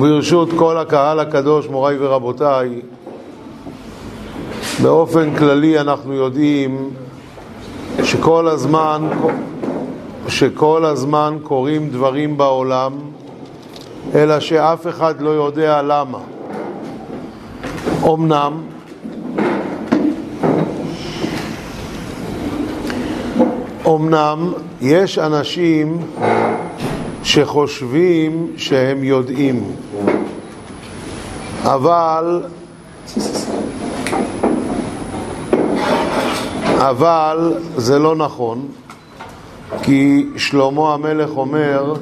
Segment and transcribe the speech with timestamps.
[0.00, 2.80] ברשות כל הקהל הקדוש, מוריי ורבותיי,
[4.82, 6.90] באופן כללי אנחנו יודעים
[8.04, 9.08] שכל הזמן,
[10.28, 12.92] שכל הזמן קורים דברים בעולם,
[14.14, 16.18] אלא שאף אחד לא יודע למה.
[18.04, 18.52] אמנם,
[23.86, 25.98] אמנם יש אנשים
[27.26, 29.76] שחושבים שהם יודעים,
[31.62, 32.42] אבל
[36.78, 38.68] אבל זה לא נכון,
[39.82, 41.94] כי שלמה המלך אומר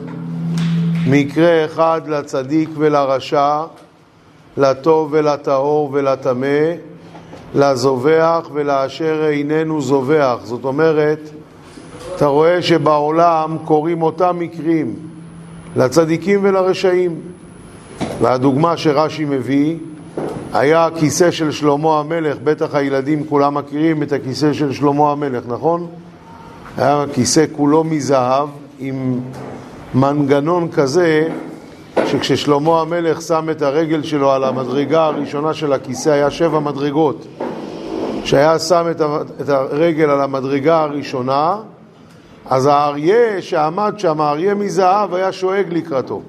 [1.07, 3.61] מקרה אחד לצדיק ולרשע,
[4.57, 6.71] לטוב ולטהור ולטמא,
[7.55, 10.37] לזובח ולאשר איננו זובח.
[10.43, 11.31] זאת אומרת,
[12.17, 15.14] אתה רואה שבעולם קורים אותם מקרים
[15.77, 17.21] לצדיקים ולרשעים.
[18.21, 19.77] והדוגמה שרש"י מביא
[20.53, 25.87] היה הכיסא של שלמה המלך, בטח הילדים כולם מכירים את הכיסא של שלמה המלך, נכון?
[26.77, 29.21] היה כיסא כולו מזהב עם
[29.95, 31.29] מנגנון כזה
[32.07, 37.27] שכששלמה המלך שם את הרגל שלו על המדרגה הראשונה של הכיסא היה שבע מדרגות
[38.23, 38.87] כשהיה שם
[39.41, 41.57] את הרגל על המדרגה הראשונה
[42.51, 46.23] אז האריה שעמד שם, האריה מזהב, היה שואג לקראתו.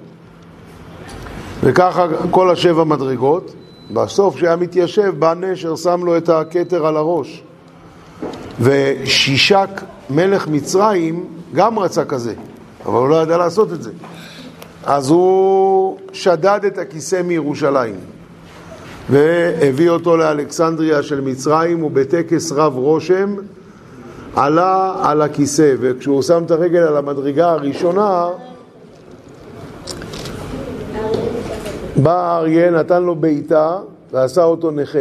[1.63, 3.53] וככה כל השבע מדרגות.
[3.91, 7.43] בסוף כשהיה מתיישב, בא נשר, שם לו את הכתר על הראש.
[8.59, 9.69] ושישק
[10.09, 12.33] מלך מצרים גם רצה כזה,
[12.86, 13.91] אבל הוא לא ידע לעשות את זה.
[14.86, 17.95] אז הוא שדד את הכיסא מירושלים
[19.09, 23.36] והביא אותו לאלכסנדריה של מצרים, ובטקס רב רושם
[24.36, 28.30] עלה על הכיסא, וכשהוא שם את הרגל על המדרגה הראשונה,
[31.95, 33.77] בא האריה, נתן לו בעיטה
[34.11, 35.00] ועשה אותו נכה.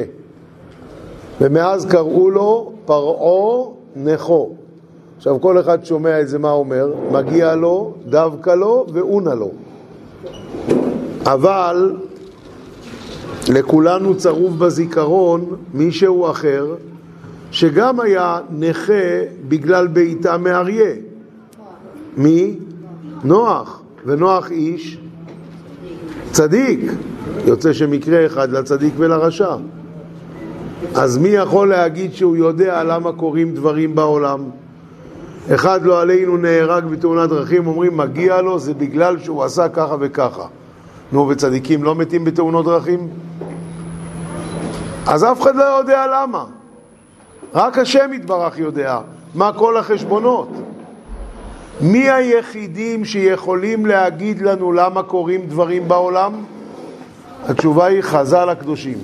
[1.40, 4.50] ומאז קראו לו פרעה נכו.
[5.16, 6.92] עכשיו כל אחד שומע את זה, מה אומר?
[7.10, 9.50] מגיע לו, דווקא לו ואונה לו.
[11.24, 11.96] אבל
[13.48, 16.66] לכולנו צרוב בזיכרון מישהו אחר
[17.54, 18.92] שגם היה נכה
[19.48, 20.94] בגלל בעיטה מאריה.
[22.16, 22.58] מי?
[23.24, 23.82] נוח.
[24.06, 24.98] ונוח איש
[26.30, 26.80] צדיק.
[27.46, 29.56] יוצא שמקרה אחד לצדיק ולרשע.
[30.94, 34.40] אז מי יכול להגיד שהוא יודע למה קורים דברים בעולם?
[35.54, 40.46] אחד לא עלינו נהרג בתאונת דרכים, אומרים מגיע לו, זה בגלל שהוא עשה ככה וככה.
[41.12, 43.08] נו, וצדיקים לא מתים בתאונות דרכים?
[45.06, 46.44] אז אף אחד לא יודע למה.
[47.54, 48.98] רק השם יתברך יודע
[49.34, 50.48] מה כל החשבונות.
[51.80, 56.32] מי היחידים שיכולים להגיד לנו למה קורים דברים בעולם?
[57.48, 58.98] התשובה היא חז"ל הקדושים.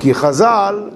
[0.00, 0.88] כי חז"ל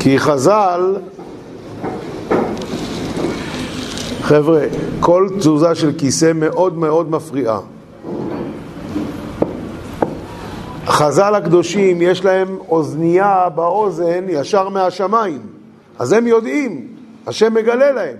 [0.00, 0.96] כי חז"ל,
[4.28, 4.64] חבר'ה,
[5.00, 7.60] כל תזוזה של כיסא מאוד מאוד מפריעה.
[10.86, 15.40] חז"ל הקדושים יש להם אוזנייה באוזן ישר מהשמיים,
[15.98, 16.86] אז הם יודעים,
[17.26, 18.16] השם מגלה להם.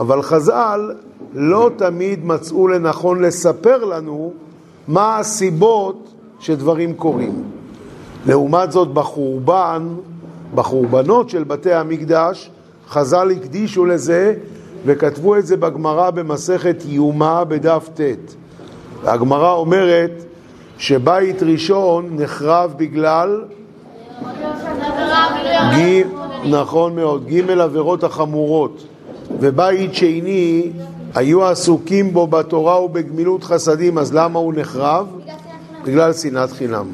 [0.00, 0.92] אבל חז"ל
[1.34, 4.32] לא תמיד מצאו לנכון לספר לנו
[4.88, 7.42] מה הסיבות שדברים קורים.
[8.26, 9.88] לעומת זאת בחורבן
[10.54, 12.50] בחורבנות של בתי המקדש,
[12.88, 14.34] חז"ל הקדישו לזה
[14.86, 18.00] וכתבו את זה בגמרא במסכת יומא בדף ט'.
[19.02, 20.24] והגמרא אומרת
[20.78, 23.44] שבית ראשון נחרב בגלל.
[26.44, 28.86] נכון מאוד, ג' עבירות החמורות
[29.40, 30.70] ובית שני
[31.14, 35.06] היו עסוקים בו בתורה ובגמילות חסדים אז למה הוא נחרב?
[35.84, 36.86] בגלל שנאת חינם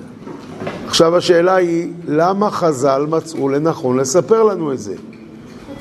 [0.86, 4.94] עכשיו השאלה היא, למה חז"ל מצאו לנכון לספר לנו את זה?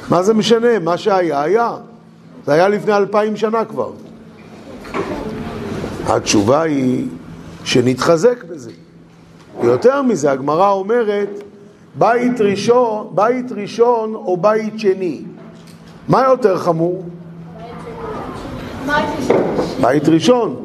[0.10, 0.80] מה זה משנה?
[0.80, 1.76] מה שהיה, היה.
[2.46, 3.92] זה היה לפני אלפיים שנה כבר.
[6.08, 7.08] התשובה היא
[7.64, 8.72] שנתחזק בזה.
[9.64, 11.30] יותר מזה, הגמרא אומרת,
[11.96, 15.22] בית ראשון, בית ראשון או בית שני.
[16.08, 17.04] מה יותר חמור?
[19.82, 20.56] בית ראשון.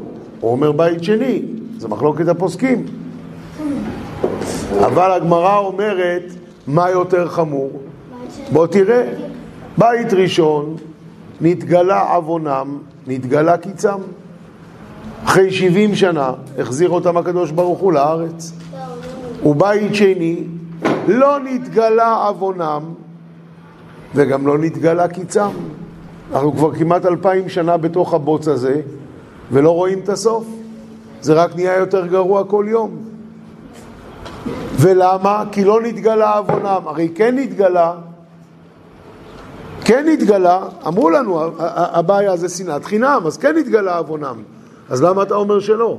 [0.41, 1.43] הוא אומר בית שני.
[1.79, 2.87] זה מחלוקת הפוסקים.
[4.87, 6.23] אבל הגמרא אומרת,
[6.67, 7.71] מה יותר חמור?
[8.53, 9.13] בוא תראה,
[9.79, 10.77] בית ראשון,
[11.41, 13.99] נתגלה עוונם, נתגלה קיצם.
[15.25, 18.53] אחרי 70 שנה החזיר אותם הקדוש ברוך הוא לארץ.
[19.45, 20.45] ובית שני,
[21.09, 22.83] לא נתגלה עוונם
[24.15, 25.49] וגם לא נתגלה קיצם.
[26.33, 28.81] אנחנו כבר כמעט אלפיים שנה בתוך הבוץ הזה
[29.53, 30.47] ולא רואים את הסוף.
[31.21, 32.97] זה רק נהיה יותר גרוע כל יום.
[34.77, 35.45] ולמה?
[35.53, 36.83] כי לא נתגלה עוונם.
[36.87, 37.95] הרי כן נתגלה,
[39.91, 44.43] כן נתגלה, אמרו לנו, הבעיה זה שנאת חינם, אז כן נתגלה עוונם.
[44.91, 45.99] אז למה אתה אומר שלא?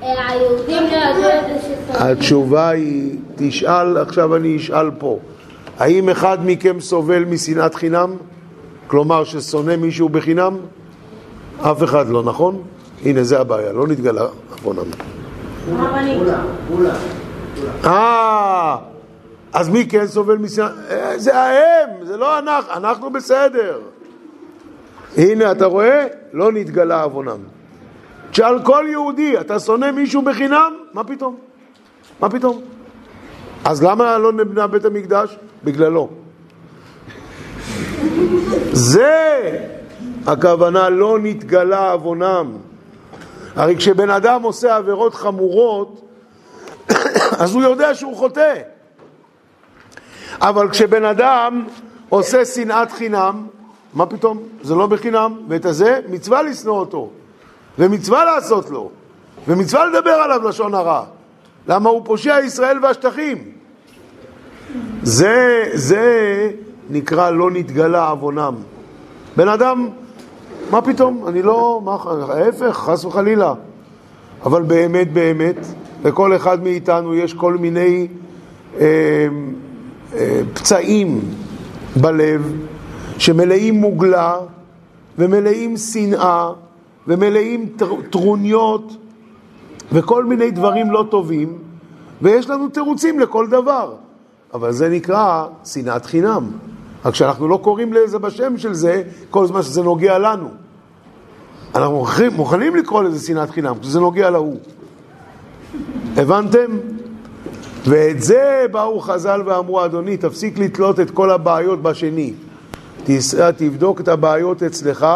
[0.00, 5.18] היהודים לא ידעו את זה התשובה היא, תשאל, עכשיו אני אשאל פה,
[5.78, 8.10] האם אחד מכם סובל משנאת חינם?
[8.86, 10.56] כלומר ששונא מישהו בחינם?
[11.60, 12.62] אף אחד לא, נכון?
[13.04, 14.26] הנה, זה הבעיה, לא נתגלה
[14.62, 14.90] עוונם.
[17.84, 18.76] אה,
[19.54, 20.70] אז מי כן סובל משנאת?
[20.90, 23.80] אה, זה ההם, זה לא אנחנו, אנחנו בסדר.
[25.16, 26.06] הנה, אתה רואה?
[26.32, 27.38] לא נתגלה עוונם.
[28.30, 30.76] תשאל כל יהודי, אתה שונא מישהו בחינם?
[30.92, 31.36] מה פתאום?
[32.20, 32.62] מה פתאום?
[33.64, 35.38] אז למה לא נבנה בית המקדש?
[35.64, 36.08] בגללו.
[38.72, 39.50] זה
[40.26, 42.52] הכוונה לא נתגלה עוונם.
[43.56, 46.08] הרי כשבן אדם עושה עבירות חמורות,
[47.42, 48.73] אז הוא יודע שהוא חוטא.
[50.40, 51.64] אבל כשבן אדם
[52.08, 53.46] עושה שנאת חינם,
[53.94, 54.38] מה פתאום?
[54.62, 57.10] זה לא בחינם, ואת הזה מצווה לשנוא אותו,
[57.78, 58.90] ומצווה לעשות לו,
[59.48, 61.04] ומצווה לדבר עליו לשון הרע.
[61.68, 63.38] למה הוא פושע ישראל והשטחים?
[65.02, 66.50] זה, זה
[66.90, 68.54] נקרא לא נתגלה עוונם.
[69.36, 69.88] בן אדם,
[70.70, 71.28] מה פתאום?
[71.28, 71.96] אני לא, מה,
[72.28, 73.54] ההפך, חס וחלילה.
[74.44, 75.56] אבל באמת, באמת,
[76.04, 78.08] לכל אחד מאיתנו יש כל מיני
[78.80, 79.28] אה,
[80.54, 81.20] פצעים
[81.96, 82.52] בלב
[83.18, 84.36] שמלאים מוגלה
[85.18, 86.50] ומלאים שנאה
[87.08, 87.72] ומלאים
[88.10, 88.96] טרוניות
[89.92, 91.58] וכל מיני דברים לא טובים
[92.22, 93.94] ויש לנו תירוצים לכל דבר.
[94.54, 96.50] אבל זה נקרא שנאת חינם.
[97.04, 100.48] רק שאנחנו לא קוראים לזה בשם של זה כל זמן שזה נוגע לנו.
[101.74, 102.06] אנחנו
[102.36, 104.56] מוכנים לקרוא לזה שנאת חינם כי זה נוגע להוא.
[106.16, 106.66] הבנתם?
[107.86, 112.32] ואת זה באו חז"ל ואמרו, אדוני, תפסיק לתלות את כל הבעיות בשני.
[113.04, 115.06] תסע, תבדוק את הבעיות אצלך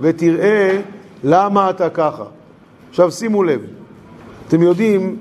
[0.00, 0.80] ותראה
[1.24, 2.24] למה אתה ככה.
[2.90, 3.60] עכשיו שימו לב,
[4.48, 5.16] אתם יודעים,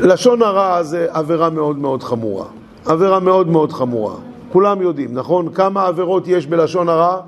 [0.00, 2.46] לשון הרע זה עבירה מאוד מאוד חמורה.
[2.86, 4.14] עבירה מאוד מאוד חמורה.
[4.52, 5.52] כולם יודעים, נכון?
[5.54, 7.20] כמה עבירות יש בלשון הרע?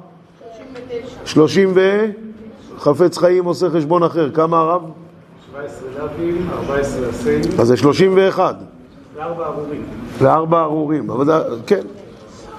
[1.25, 1.27] 39.
[1.27, 2.07] 30 ו...
[2.79, 4.31] חפץ חיים עושה חשבון אחר.
[4.31, 4.83] כמה הרב?
[5.57, 7.61] 17 לאווים, 14 לסן.
[7.61, 8.57] אז זה 31.
[9.17, 9.83] לארבע ארורים.
[10.21, 11.11] לארבע ארורים,
[11.67, 11.81] כן.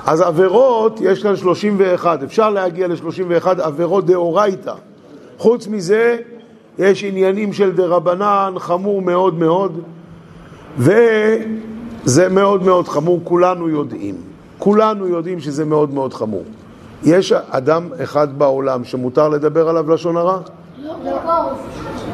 [0.06, 4.74] אז עבירות, יש כאן 31, אפשר להגיע ל-31 עבירות דאורייתא.
[5.38, 6.18] חוץ מזה,
[6.80, 9.82] יש עניינים של דרבנן, חמור מאוד מאוד,
[10.78, 14.16] וזה מאוד מאוד חמור, כולנו יודעים.
[14.58, 16.44] כולנו יודעים שזה מאוד מאוד חמור.
[17.04, 20.40] יש אדם אחד בעולם שמותר לדבר עליו לשון הרע?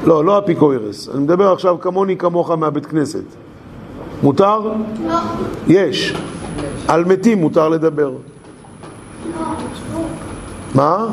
[0.04, 0.40] לא, לא.
[0.40, 1.10] אפיקוירס.
[1.10, 3.24] אני מדבר עכשיו כמוני כמוך מהבית כנסת.
[4.24, 4.60] מותר?
[5.08, 5.20] לא.
[5.68, 6.16] יש.
[6.88, 8.12] על מתים מותר לדבר.
[10.76, 11.08] מה?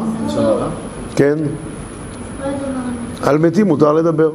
[1.16, 1.38] כן.
[3.22, 4.30] על מתים מותר לדבר.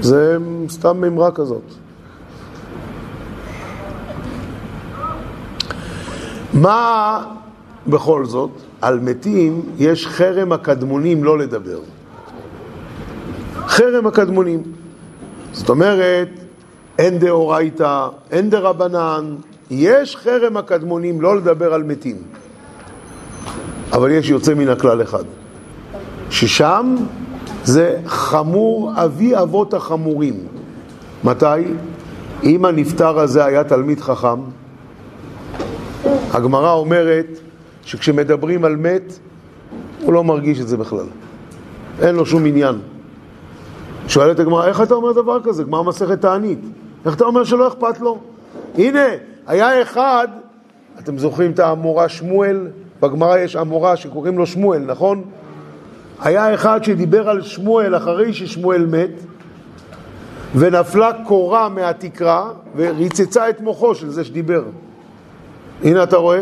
[0.00, 0.36] זה
[0.68, 1.62] סתם מימרה כזאת.
[6.54, 7.20] מה
[7.86, 8.50] בכל זאת?
[8.84, 11.78] על מתים יש חרם הקדמונים לא לדבר.
[13.66, 14.62] חרם הקדמונים.
[15.52, 16.28] זאת אומרת,
[16.98, 19.34] אין דאורייתא, אין דרבנן,
[19.70, 22.16] יש חרם הקדמונים לא לדבר על מתים.
[23.92, 25.24] אבל יש יוצא מן הכלל אחד,
[26.30, 26.96] ששם
[27.64, 30.46] זה חמור אבי אבות החמורים.
[31.24, 31.46] מתי?
[32.42, 34.40] אם הנפטר הזה היה תלמיד חכם,
[36.32, 37.40] הגמרא אומרת
[37.84, 39.18] שכשמדברים על מת,
[40.02, 41.06] הוא לא מרגיש את זה בכלל.
[42.02, 42.78] אין לו שום עניין.
[44.08, 45.64] שואלת הגמרא, איך אתה אומר דבר כזה?
[45.64, 46.60] גמרא מסכת תענית.
[47.06, 48.18] איך אתה אומר שלא אכפת לו?
[48.78, 49.04] הנה,
[49.46, 50.28] היה אחד,
[50.98, 52.68] אתם זוכרים את האמורה שמואל?
[53.00, 55.24] בגמרא יש אמורה שקוראים לו שמואל, נכון?
[56.20, 59.10] היה אחד שדיבר על שמואל אחרי ששמואל מת,
[60.54, 64.62] ונפלה קורה מהתקרה וריצצה את מוחו של זה שדיבר.
[65.82, 66.40] הנה אתה רואה?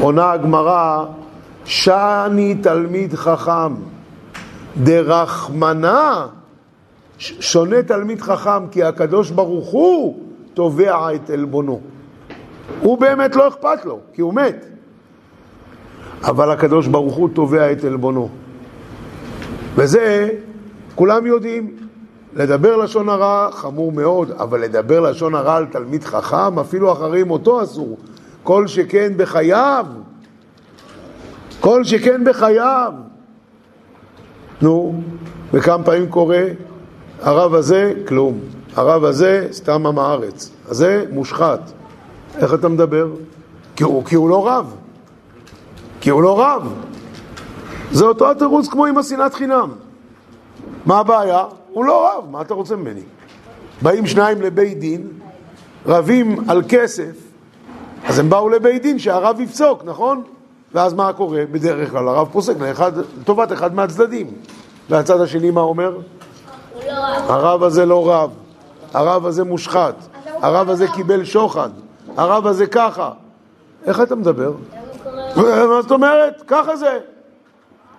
[0.00, 1.04] עונה הגמרא,
[1.64, 3.74] שאני תלמיד חכם,
[4.76, 6.26] דרחמנה,
[7.18, 10.18] שונה תלמיד חכם, כי הקדוש ברוך הוא
[10.54, 11.80] תובע את עלבונו.
[12.80, 14.66] הוא באמת לא אכפת לו, כי הוא מת.
[16.22, 18.28] אבל הקדוש ברוך הוא תובע את עלבונו.
[19.74, 20.30] וזה
[20.94, 21.76] כולם יודעים.
[22.36, 27.62] לדבר לשון הרע חמור מאוד, אבל לדבר לשון הרע על תלמיד חכם, אפילו אחרי מותו
[27.62, 27.96] אסור.
[28.44, 29.86] כל שכן בחייו.
[31.60, 32.92] כל שכן בחייו.
[34.62, 35.02] נו,
[35.52, 36.44] וכמה פעמים קורה?
[37.22, 38.38] הרב הזה, כלום.
[38.76, 40.50] הרב הזה, סתם עם הארץ.
[40.68, 41.72] הזה, מושחת.
[42.36, 43.08] איך אתה מדבר?
[43.76, 44.74] כי הוא, כי הוא לא רב.
[46.00, 46.74] כי הוא לא רב.
[47.92, 49.70] זה אותו התירוץ כמו עם השנאת חינם.
[50.86, 51.44] מה הבעיה?
[51.70, 53.02] הוא לא רב, מה אתה רוצה ממני?
[53.82, 55.08] באים שניים לבית דין,
[55.86, 57.23] רבים על כסף,
[58.04, 60.22] אז הם באו לבית דין שהרב יפסוק, נכון?
[60.74, 61.42] ואז מה קורה?
[61.50, 64.26] בדרך כלל הרב פוסק לאחד, לטובת אחד מהצדדים.
[64.90, 65.98] והצד השני מה אומר?
[67.28, 68.30] הרב הזה לא רב,
[68.94, 69.94] הרב הזה מושחת,
[70.26, 71.70] הרב הזה קיבל שוחד,
[72.16, 73.10] הרב הזה ככה.
[73.86, 74.52] איך אתה מדבר?
[75.36, 76.42] מה זאת אומרת?
[76.46, 76.98] ככה זה.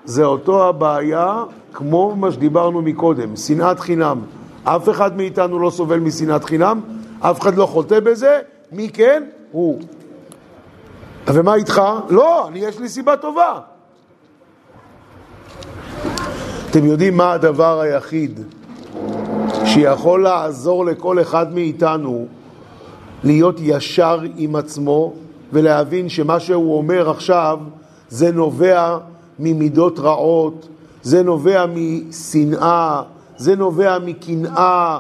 [0.06, 1.44] זה אותו הבעיה
[1.74, 4.22] כמו מה שדיברנו מקודם, שנאת חינם.
[4.64, 6.82] אף אחד מאיתנו לא סובל משנאת חינם,
[7.20, 8.40] אף אחד לא חוטא בזה,
[8.72, 9.24] מי כן?
[9.56, 9.80] הוא.
[11.28, 11.82] ומה איתך?
[12.10, 13.60] לא, אני, יש לי סיבה טובה.
[16.70, 18.40] אתם יודעים מה הדבר היחיד
[19.66, 22.26] שיכול לעזור לכל אחד מאיתנו
[23.24, 25.14] להיות ישר עם עצמו
[25.54, 27.60] ולהבין שמה שהוא אומר עכשיו
[28.10, 28.98] זה נובע
[29.40, 30.68] ממידות רעות,
[31.02, 33.02] זה נובע משנאה,
[33.38, 35.00] זה נובע מקנאה.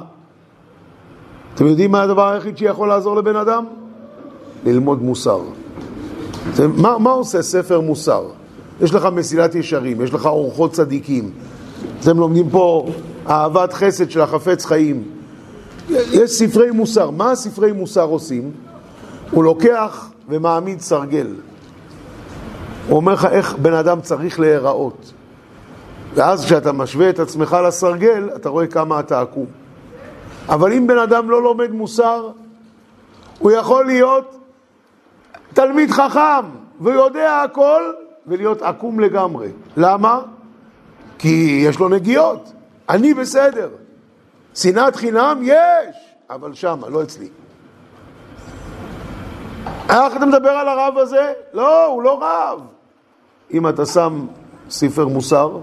[1.55, 3.65] אתם יודעים מה הדבר היחיד שיכול לעזור לבן אדם?
[4.65, 5.39] ללמוד מוסר.
[6.60, 8.24] מה, מה עושה ספר מוסר?
[8.81, 11.31] יש לך מסילת ישרים, יש לך אורחות צדיקים.
[12.00, 12.88] אתם לומדים פה
[13.27, 15.03] אהבת חסד של החפץ חיים.
[15.89, 17.10] יש ספרי מוסר.
[17.10, 18.51] מה הספרי מוסר עושים?
[19.31, 21.27] הוא לוקח ומעמיד סרגל.
[22.88, 25.13] הוא אומר לך איך בן אדם צריך להיראות.
[26.15, 29.45] ואז כשאתה משווה את עצמך לסרגל, אתה רואה כמה אתה עקום.
[30.50, 32.29] אבל אם בן אדם לא לומד מוסר,
[33.39, 34.38] הוא יכול להיות
[35.55, 36.45] תלמיד חכם
[36.81, 37.83] ויודע הכל
[38.27, 39.47] ולהיות עקום לגמרי.
[39.77, 40.21] למה?
[41.17, 42.53] כי יש לו נגיעות.
[42.89, 43.69] אני בסדר.
[44.55, 45.95] שנאת חינם יש,
[46.29, 47.29] אבל שמה, לא אצלי.
[49.89, 51.33] איך אתה מדבר על הרב הזה?
[51.53, 52.62] לא, הוא לא רב.
[53.53, 54.27] אם אתה שם
[54.69, 55.59] ספר מוסר,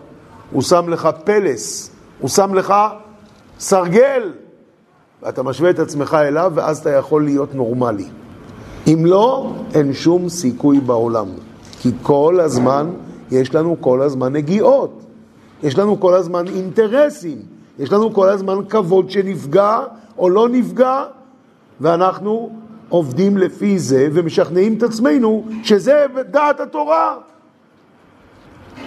[0.51, 2.75] הוא שם לך פלס, הוא שם לך
[3.59, 4.33] סרגל,
[5.23, 8.09] ואתה משווה את עצמך אליו, ואז אתה יכול להיות נורמלי.
[8.87, 11.27] אם לא, אין שום סיכוי בעולם.
[11.81, 12.91] כי כל הזמן,
[13.31, 15.03] יש לנו כל הזמן נגיעות.
[15.63, 17.39] יש לנו כל הזמן אינטרסים.
[17.79, 19.81] יש לנו כל הזמן כבוד שנפגע
[20.19, 21.05] או לא נפגע,
[21.81, 22.51] ואנחנו
[22.89, 27.17] עובדים לפי זה ומשכנעים את עצמנו שזה דעת התורה.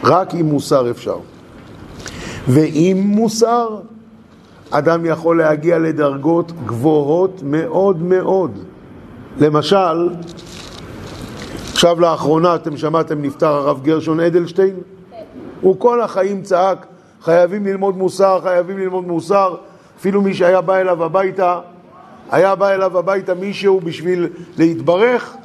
[0.04, 1.18] רק עם מוסר אפשר.
[2.48, 3.80] ועם מוסר,
[4.70, 8.52] אדם יכול להגיע לדרגות גבוהות מאוד מאוד.
[9.40, 10.10] למשל,
[11.72, 14.76] עכשיו לאחרונה אתם שמעתם נפטר הרב גרשון אדלשטיין?
[15.62, 16.86] הוא כל החיים צעק,
[17.22, 19.56] חייבים ללמוד מוסר, חייבים ללמוד מוסר.
[20.00, 21.60] אפילו מי שהיה בא אליו הביתה,
[22.32, 24.28] היה בא אליו הביתה מישהו בשביל
[24.58, 25.36] להתברך,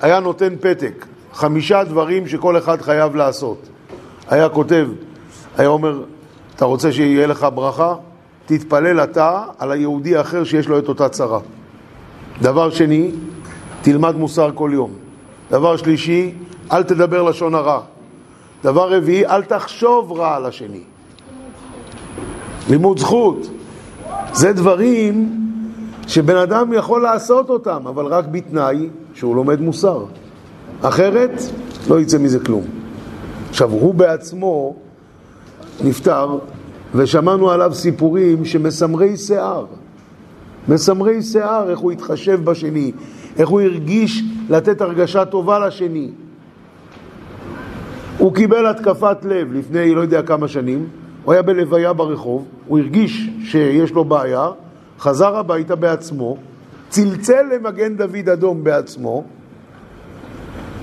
[0.00, 1.06] היה נותן פתק.
[1.32, 3.68] חמישה דברים שכל אחד חייב לעשות.
[4.28, 4.88] היה כותב,
[5.56, 6.02] היה אומר,
[6.56, 7.94] אתה רוצה שיהיה לך ברכה?
[8.46, 11.38] תתפלל אתה על היהודי האחר שיש לו את אותה צרה.
[12.42, 13.10] דבר שני,
[13.82, 14.90] תלמד מוסר כל יום.
[15.50, 16.34] דבר שלישי,
[16.72, 17.80] אל תדבר לשון הרע.
[18.64, 20.80] דבר רביעי, אל תחשוב רע על השני.
[22.70, 23.50] לימוד זכות.
[24.32, 25.40] זה דברים
[26.06, 30.04] שבן אדם יכול לעשות אותם, אבל רק בתנאי שהוא לומד מוסר.
[30.82, 31.42] אחרת,
[31.88, 32.64] לא יצא מזה כלום.
[33.50, 34.76] עכשיו, הוא בעצמו
[35.84, 36.38] נפטר,
[36.94, 39.64] ושמענו עליו סיפורים שמסמרי שיער.
[40.68, 42.92] מסמרי שיער, איך הוא התחשב בשני,
[43.38, 46.10] איך הוא הרגיש לתת הרגשה טובה לשני.
[48.18, 50.88] הוא קיבל התקפת לב לפני לא יודע כמה שנים,
[51.24, 54.48] הוא היה בלוויה ברחוב, הוא הרגיש שיש לו בעיה,
[54.98, 56.36] חזר הביתה בעצמו,
[56.88, 59.24] צלצל למגן דוד אדום בעצמו,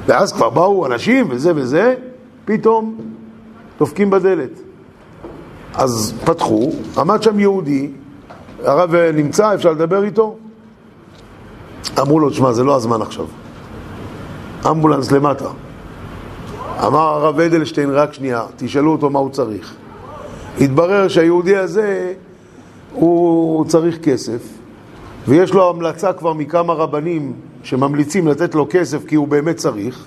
[0.06, 1.94] ואז כבר באו אנשים וזה וזה,
[2.46, 2.98] פתאום
[3.80, 4.62] דופקים בדלת.
[5.74, 7.92] אז פתחו, עמד שם יהודי,
[8.64, 10.36] הרב נמצא, אפשר לדבר איתו?
[12.00, 13.26] אמרו לו, תשמע, זה לא הזמן עכשיו.
[14.70, 15.50] אמבולנס למטה.
[16.86, 19.76] אמר הרב אדלשטיין, רק שנייה, תשאלו אותו מה הוא צריך.
[20.62, 22.14] התברר שהיהודי הזה,
[22.94, 24.42] הוא צריך כסף,
[25.28, 27.34] ויש לו המלצה כבר מכמה רבנים
[27.64, 30.06] שממליצים לתת לו כסף כי הוא באמת צריך.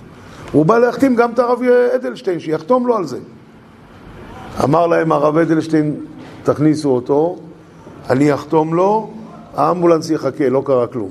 [0.51, 1.59] הוא בא להחתים גם את הרב
[1.95, 3.19] אדלשטיין, שיחתום לו על זה.
[4.63, 5.95] אמר להם הרב אדלשטיין,
[6.43, 7.37] תכניסו אותו,
[8.09, 9.09] אני אחתום לו,
[9.55, 11.09] האמבולנס יחכה, לא קרה כלום.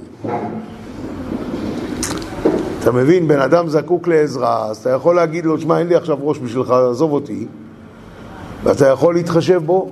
[2.80, 6.18] אתה מבין, בן אדם זקוק לעזרה, אז אתה יכול להגיד לו, שמע, אין לי עכשיו
[6.20, 7.46] ראש בשבילך, עזוב אותי,
[8.62, 9.90] ואתה יכול להתחשב בו,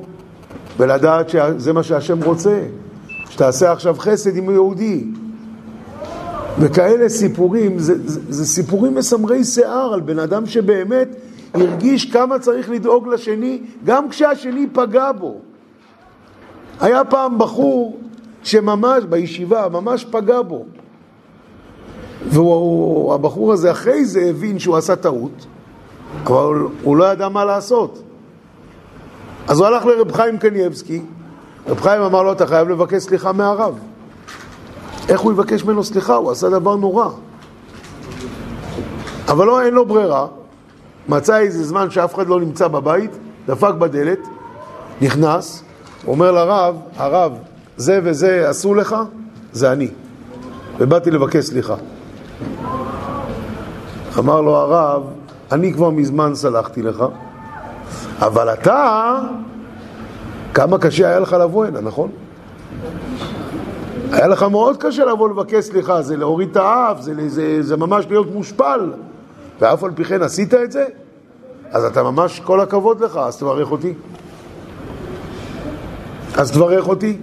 [0.78, 2.60] ולדעת שזה מה שהשם רוצה,
[3.30, 5.04] שתעשה עכשיו חסד עם יהודי.
[6.60, 11.08] וכאלה סיפורים, זה, זה, זה סיפורים מסמרי שיער על בן אדם שבאמת
[11.54, 15.40] הרגיש כמה צריך לדאוג לשני, גם כשהשני פגע בו.
[16.80, 17.98] היה פעם בחור
[18.42, 20.64] שממש, בישיבה, ממש פגע בו.
[22.26, 25.46] והבחור הזה אחרי זה הבין שהוא עשה טעות,
[26.24, 28.02] אבל הוא לא ידע מה לעשות.
[29.48, 31.02] אז הוא הלך לרב חיים קנייבסקי,
[31.66, 33.78] רב חיים אמר לו, אתה חייב לבקש סליחה מהרב.
[35.08, 36.14] איך הוא יבקש ממנו סליחה?
[36.14, 37.08] הוא עשה דבר נורא.
[39.28, 40.26] אבל לא, אין לו ברירה.
[41.08, 43.10] מצא איזה זמן שאף אחד לא נמצא בבית,
[43.46, 44.28] דפק בדלת,
[45.00, 45.62] נכנס,
[46.08, 47.32] אומר לרב, הרב,
[47.76, 48.96] זה וזה עשו לך,
[49.52, 49.88] זה אני.
[50.78, 51.74] ובאתי לבקש סליחה.
[54.18, 55.02] אמר לו הרב,
[55.52, 57.04] אני כבר מזמן סלחתי לך,
[58.18, 59.18] אבל אתה,
[60.54, 62.10] כמה קשה היה לך לבוא הנה, נכון?
[64.12, 68.06] היה לך מאוד קשה לבוא לבקש סליחה, זה להוריד את האף, זה, זה, זה ממש
[68.08, 68.92] להיות מושפל,
[69.60, 70.84] ואף על פי כן עשית את זה?
[71.70, 73.94] אז אתה ממש, כל הכבוד לך, אז תברך אותי.
[76.38, 77.16] אז תברך אותי.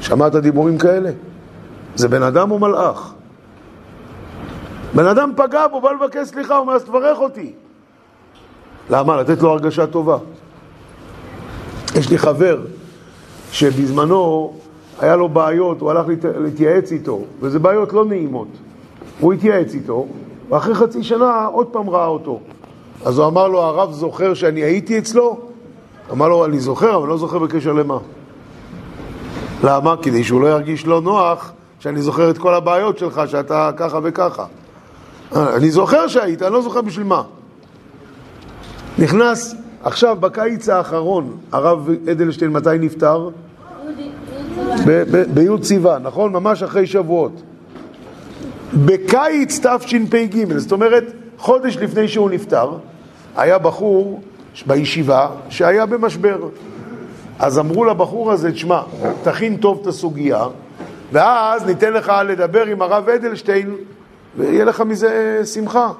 [0.00, 1.10] שמעת דיבורים כאלה?
[1.94, 3.12] זה בן אדם או מלאך?
[4.94, 7.52] בן אדם פגע בו, בא לבקש סליחה, הוא אומר, אז תברך אותי.
[8.90, 9.16] למה?
[9.16, 10.18] לתת לו הרגשה טובה.
[11.96, 12.60] יש לי חבר
[13.52, 14.52] שבזמנו
[15.00, 16.24] היה לו בעיות, הוא הלך להת...
[16.24, 18.48] להתייעץ איתו, וזה בעיות לא נעימות.
[19.20, 20.06] הוא התייעץ איתו,
[20.48, 22.40] ואחרי חצי שנה עוד פעם ראה אותו.
[23.04, 25.49] אז הוא אמר לו, הרב זוכר שאני הייתי אצלו?
[26.12, 27.98] אמר לו, אני זוכר, אבל לא זוכר בקשר למה.
[29.64, 29.94] למה?
[30.02, 34.44] כדי שהוא לא ירגיש לא נוח שאני זוכר את כל הבעיות שלך, שאתה ככה וככה.
[35.36, 37.22] אני זוכר שהיית, אני לא זוכר בשביל מה.
[38.98, 43.28] נכנס, עכשיו בקיץ האחרון, הרב אדלשטיין מתי נפטר?
[45.34, 46.32] בי' סיוון, נכון?
[46.32, 47.42] ממש אחרי שבועות.
[48.84, 51.04] בקיץ תשפ"ג, זאת אומרת,
[51.38, 52.70] חודש לפני שהוא נפטר,
[53.36, 54.22] היה בחור
[54.66, 56.38] בישיבה שהיה במשבר.
[57.38, 58.82] אז אמרו לבחור הזה, תשמע,
[59.22, 60.46] תכין טוב את הסוגיה,
[61.12, 63.74] ואז ניתן לך לדבר עם הרב אדלשטיין,
[64.36, 65.92] ויהיה לך מזה שמחה.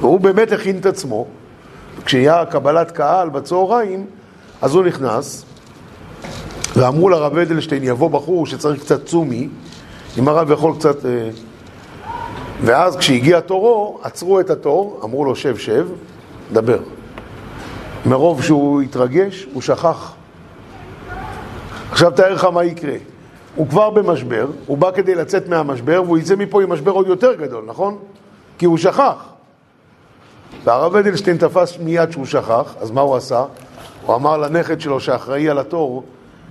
[0.00, 1.26] והוא באמת הכין את עצמו.
[2.04, 4.06] כשהיה קבלת קהל בצהריים,
[4.62, 5.44] אז הוא נכנס,
[6.76, 9.48] ואמרו לרב אדלשטיין, יבוא בחור שצריך קצת צומי,
[10.18, 11.06] אם הרב יכול קצת...
[11.06, 11.30] אה,
[12.64, 15.88] ואז כשהגיע תורו, עצרו את התור, אמרו לו, שב, שב,
[16.52, 16.78] דבר.
[18.06, 20.12] מרוב שהוא התרגש, הוא שכח.
[21.90, 22.96] עכשיו תאר לך מה יקרה.
[23.56, 27.34] הוא כבר במשבר, הוא בא כדי לצאת מהמשבר, והוא יצא מפה עם משבר עוד יותר
[27.34, 27.98] גדול, נכון?
[28.58, 29.24] כי הוא שכח.
[30.64, 33.44] והרב אדלשטיין תפס מיד שהוא שכח, אז מה הוא עשה?
[34.06, 36.04] הוא אמר לנכד שלו שאחראי על התור,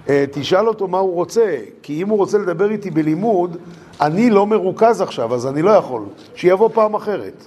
[0.09, 3.57] אה, תשאל אותו מה הוא רוצה, כי אם הוא רוצה לדבר איתי בלימוד,
[4.01, 6.01] אני לא מרוכז עכשיו, אז אני לא יכול.
[6.35, 7.43] שיבוא פעם אחרת.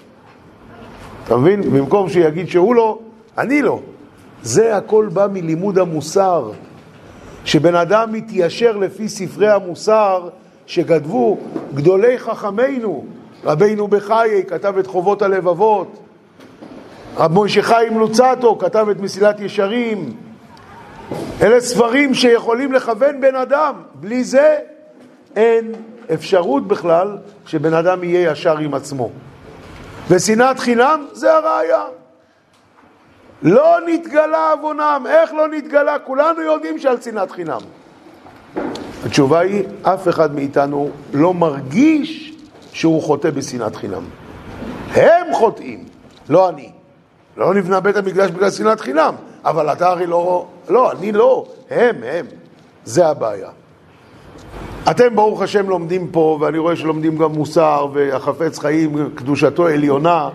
[1.24, 1.62] אתה מבין?
[1.62, 2.98] במקום שיגיד שהוא לא,
[3.38, 3.80] אני לא.
[4.42, 6.52] זה הכל בא מלימוד המוסר.
[7.44, 10.28] שבן אדם מתיישר לפי ספרי המוסר
[10.66, 11.38] שכתבו
[11.74, 13.04] גדולי חכמינו,
[13.44, 15.98] רבינו בחיי כתב את חובות הלבבות,
[17.16, 20.16] רב מוישה חיים לוצטו כתב את מסילת ישרים.
[21.42, 23.74] אלה ספרים שיכולים לכוון בן אדם.
[23.94, 24.58] בלי זה
[25.36, 25.72] אין
[26.14, 29.10] אפשרות בכלל שבן אדם יהיה ישר עם עצמו.
[30.10, 31.82] ושנאת חינם זה הראייה.
[33.42, 35.06] לא נתגלה עוונם.
[35.08, 35.98] איך לא נתגלה?
[35.98, 37.60] כולנו יודעים שעל שנאת חינם.
[39.06, 42.34] התשובה היא, אף אחד מאיתנו לא מרגיש
[42.72, 44.02] שהוא חוטא בשנאת חינם.
[44.94, 45.84] הם חוטאים,
[46.28, 46.70] לא אני.
[47.36, 50.46] לא נבנה בית המקדש בגלל שנאת חינם, אבל אתה הרי לא...
[50.68, 52.26] לא, אני לא, הם, הם.
[52.84, 53.48] זה הבעיה.
[54.90, 60.28] אתם ברוך השם לומדים פה, ואני רואה שלומדים גם מוסר, והחפץ חיים, קדושתו עליונה,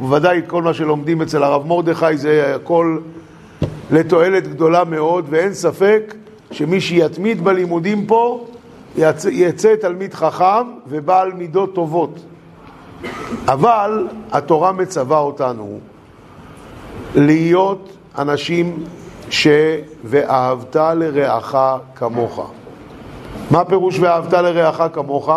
[0.00, 2.98] בוודאי כל מה שלומדים אצל הרב מרדכי זה הכל
[3.90, 6.14] לתועלת גדולה מאוד, ואין ספק
[6.50, 8.46] שמי שיתמיד בלימודים פה
[8.96, 12.18] יצא, יצא תלמיד חכם ובעל מידות טובות.
[13.48, 15.78] אבל התורה מצווה אותנו
[17.14, 18.84] להיות אנשים
[19.30, 19.48] ש...
[20.04, 21.56] ואהבת לרעך
[21.94, 22.50] כמוך.
[23.50, 25.30] מה פירוש ואהבת לרעך כמוך?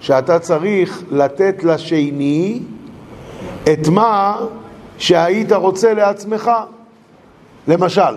[0.00, 2.60] שאתה צריך לתת לשני
[3.72, 4.36] את מה
[4.98, 6.50] שהיית רוצה לעצמך.
[7.68, 8.16] למשל,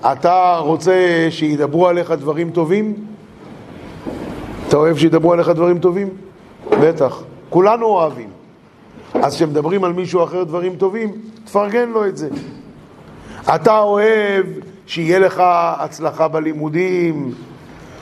[0.00, 2.94] אתה רוצה שידברו עליך דברים טובים?
[4.68, 6.08] אתה אוהב שידברו עליך דברים טובים?
[6.70, 7.22] בטח.
[7.50, 8.28] כולנו אוהבים.
[9.14, 11.12] אז כשמדברים על מישהו אחר דברים טובים,
[11.44, 12.28] תפרגן לו את זה.
[13.54, 14.46] אתה אוהב
[14.86, 15.42] שיהיה לך
[15.78, 17.34] הצלחה בלימודים,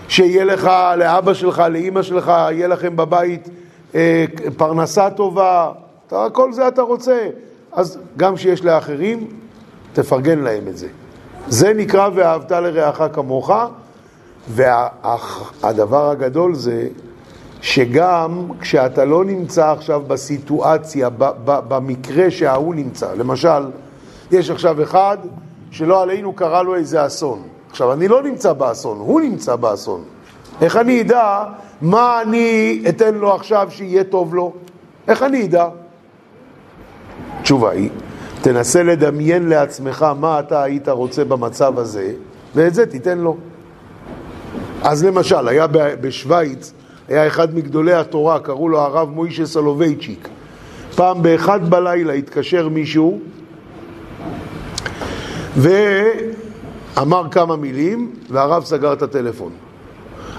[0.09, 3.49] שיהיה לך, לאבא שלך, לאימא שלך, יהיה לכם בבית
[3.95, 4.25] אה,
[4.57, 5.73] פרנסה טובה,
[6.11, 7.29] אתה, כל זה אתה רוצה.
[7.73, 9.27] אז גם שיש לאחרים,
[9.93, 10.89] תפרגן להם את זה.
[11.49, 13.51] זה נקרא ואהבת לרעך כמוך,
[14.49, 16.89] והדבר וה, הגדול זה
[17.61, 23.71] שגם כשאתה לא נמצא עכשיו בסיטואציה, ב, ב, במקרה שההוא נמצא, למשל,
[24.31, 25.19] יש עכשיו אחד
[25.71, 27.43] שלא עלינו קרה לו איזה אסון.
[27.71, 30.03] עכשיו, אני לא נמצא באסון, הוא נמצא באסון.
[30.61, 31.45] איך אני אדע
[31.81, 34.53] מה אני אתן לו עכשיו שיהיה טוב לו?
[35.09, 35.69] איך אני אדע?
[37.51, 37.91] התשובה היא,
[38.43, 42.13] תנסה לדמיין לעצמך מה אתה היית רוצה במצב הזה,
[42.55, 43.37] ואת זה תיתן לו.
[44.83, 45.67] אז למשל, היה
[46.01, 46.73] בשוויץ,
[47.09, 50.29] היה אחד מגדולי התורה, קראו לו הרב מוישה סולובייצ'יק.
[50.95, 53.21] פעם באחד בלילה התקשר מישהו
[55.57, 59.53] ואמר כמה מילים, והרב סגר את הטלפון.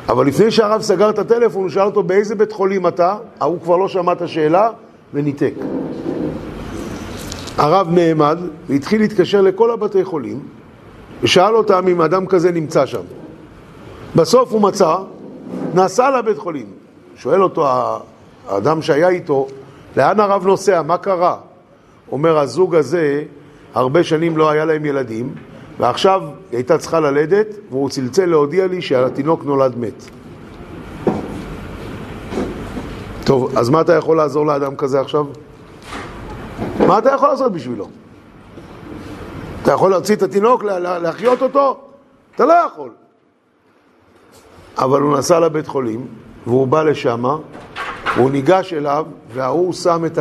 [0.10, 3.78] אבל לפני שהרב סגר את הטלפון, הוא שאל אותו באיזה בית חולים אתה, ההוא כבר
[3.78, 4.69] לא שמע את השאלה
[5.13, 5.54] וניתק.
[7.62, 10.39] הרב נעמד והתחיל להתקשר לכל הבתי חולים
[11.21, 13.02] ושאל אותם אם אדם כזה נמצא שם.
[14.15, 14.95] בסוף הוא מצא,
[15.74, 16.65] נסע לבית חולים.
[17.15, 17.67] שואל אותו
[18.47, 19.47] האדם שהיה איתו,
[19.97, 20.82] לאן הרב נוסע?
[20.82, 21.38] מה קרה?
[22.12, 23.24] אומר, הזוג הזה,
[23.74, 25.34] הרבה שנים לא היה להם ילדים,
[25.80, 30.10] ועכשיו היא הייתה צריכה ללדת, והוא צלצל להודיע לי שהתינוק נולד מת.
[33.24, 35.26] טוב, אז מה אתה יכול לעזור לאדם כזה עכשיו?
[36.91, 37.88] מה אתה יכול לעשות בשבילו?
[39.62, 41.80] אתה יכול להוציא את התינוק, להחיות אותו?
[42.36, 42.89] אתה לא יכול.
[44.77, 46.08] אבל הוא נסע לבית חולים,
[46.47, 47.23] והוא בא לשם,
[48.15, 50.19] והוא ניגש אליו, וההוא שם את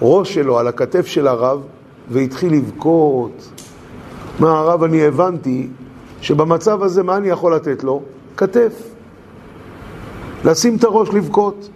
[0.00, 1.62] הראש שלו על הכתף של הרב,
[2.08, 3.50] והתחיל לבכות.
[4.38, 5.68] מה הרב, אני הבנתי
[6.20, 8.02] שבמצב הזה, מה אני יכול לתת לו?
[8.36, 8.72] כתף.
[10.44, 11.68] לשים את הראש לבכות.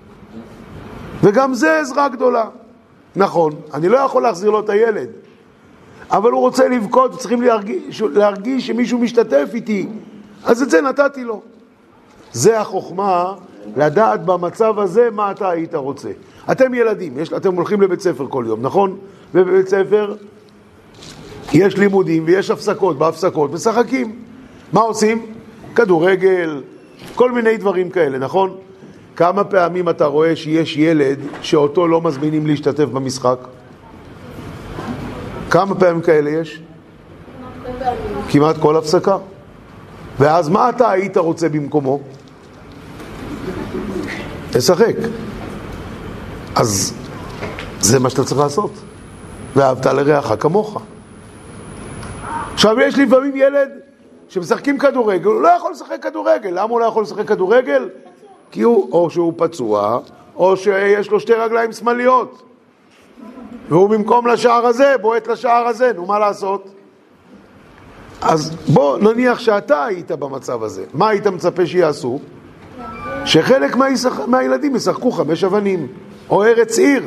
[1.23, 2.45] וגם זה עזרה גדולה.
[3.19, 5.09] נכון, אני לא יכול להחזיר לו את הילד,
[6.11, 9.89] אבל הוא רוצה לבכות, צריכים להרגיש, להרגיש שמישהו משתתף איתי,
[10.45, 11.41] אז את זה נתתי לו.
[12.33, 13.35] זה החוכמה,
[13.77, 16.09] לדעת במצב הזה מה אתה היית רוצה.
[16.53, 18.99] אתם ילדים, יש, אתם הולכים לבית ספר כל יום, נכון?
[19.35, 20.15] ובבית ספר
[21.53, 24.17] יש לימודים ויש הפסקות, בהפסקות משחקים.
[24.73, 25.27] מה עושים?
[25.75, 26.63] כדורגל,
[27.15, 28.57] כל מיני דברים כאלה, נכון?
[29.19, 33.39] כמה פעמים אתה רואה שיש ילד שאותו לא מזמינים להשתתף במשחק?
[35.51, 36.63] כמה פעמים כאלה יש?
[38.29, 39.17] כמעט כל הפסקה.
[40.19, 42.01] ואז מה אתה היית רוצה במקומו?
[44.55, 44.97] לשחק.
[46.55, 46.95] אז
[47.81, 48.73] זה מה שאתה צריך לעשות.
[49.57, 50.83] ואהבת לרעך כמוך.
[52.55, 53.69] עכשיו יש לפעמים ילד
[54.29, 56.51] שמשחקים כדורגל, הוא לא יכול לשחק כדורגל.
[56.51, 57.89] למה הוא לא יכול לשחק כדורגל?
[58.51, 59.99] כי הוא, או שהוא פצוע,
[60.37, 62.43] או שיש לו שתי רגליים שמאליות.
[63.69, 66.69] והוא במקום לשער הזה, בועט לשער הזה, נו מה לעשות?
[68.21, 72.19] אז בוא נניח שאתה היית במצב הזה, מה היית מצפה שיעשו?
[73.25, 74.21] שחלק מהישח...
[74.27, 75.87] מהילדים ישחקו חמש אבנים,
[76.31, 77.03] או ארץ עיר.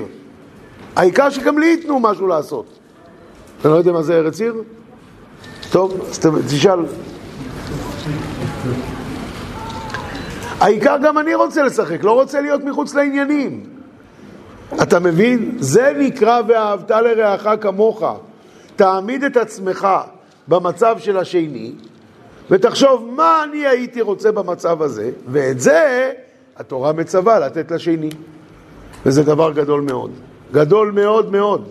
[0.95, 2.65] העיקר שגם לי ייתנו משהו לעשות.
[3.60, 4.56] אתה לא יודע מה זה ארץ עיר?
[5.71, 6.80] טוב, אז תשאל.
[10.62, 13.63] העיקר גם אני רוצה לשחק, לא רוצה להיות מחוץ לעניינים.
[14.82, 15.58] אתה מבין?
[15.60, 18.04] זה נקרא ואהבת לרעך כמוך.
[18.76, 19.88] תעמיד את עצמך
[20.47, 21.71] במצב של השני,
[22.50, 26.12] ותחשוב מה אני הייתי רוצה במצב הזה, ואת זה
[26.58, 28.10] התורה מצווה לתת לשני.
[29.06, 30.12] וזה דבר גדול מאוד.
[30.52, 31.69] גדול מאוד מאוד.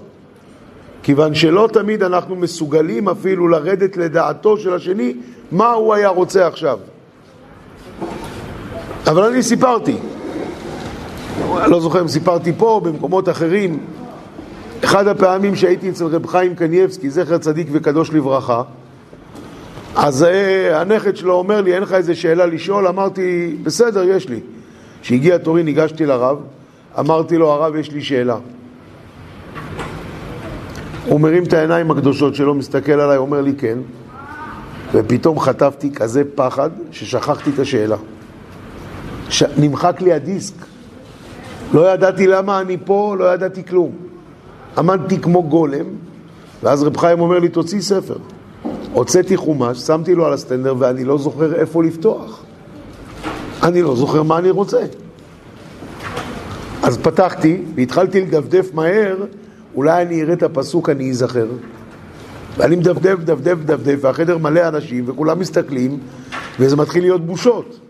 [1.02, 5.14] כיוון שלא תמיד אנחנו מסוגלים אפילו לרדת לדעתו של השני
[5.52, 6.78] מה הוא היה רוצה עכשיו.
[9.06, 9.96] אבל אני סיפרתי,
[11.62, 13.80] אני לא זוכר אם סיפרתי פה או במקומות אחרים,
[14.84, 18.62] אחד הפעמים שהייתי אצל רב חיים קנייבסקי, זכר צדיק וקדוש לברכה,
[19.96, 22.86] אז אה, הנכד שלו אומר לי, אין לך איזה שאלה לשאול?
[22.86, 24.40] אמרתי, בסדר, יש לי.
[25.02, 26.38] כשהגיע תורי ניגשתי לרב,
[26.98, 28.36] אמרתי לו, הרב, יש לי שאלה.
[31.06, 33.78] הוא מרים את העיניים הקדושות שלו, מסתכל עליי, אומר לי כן,
[34.92, 37.96] ופתאום חטפתי כזה פחד ששכחתי את השאלה.
[39.30, 39.42] ש...
[39.56, 40.54] נמחק לי הדיסק.
[41.74, 43.92] לא ידעתי למה אני פה, לא ידעתי כלום.
[44.78, 45.86] עמדתי כמו גולם,
[46.62, 48.16] ואז רב חיים אומר לי, תוציא ספר.
[48.92, 52.42] הוצאתי חומש, שמתי לו על הסטנדר, ואני לא זוכר איפה לפתוח.
[53.62, 54.80] אני לא זוכר מה אני רוצה.
[56.82, 59.16] אז פתחתי, והתחלתי לדפדף מהר,
[59.74, 61.46] אולי אני אראה את הפסוק, אני אזכר.
[62.56, 65.98] ואני מדפדף, מדפדף, מדפדף, והחדר מלא אנשים, וכולם מסתכלים,
[66.60, 67.80] וזה מתחיל להיות בושות.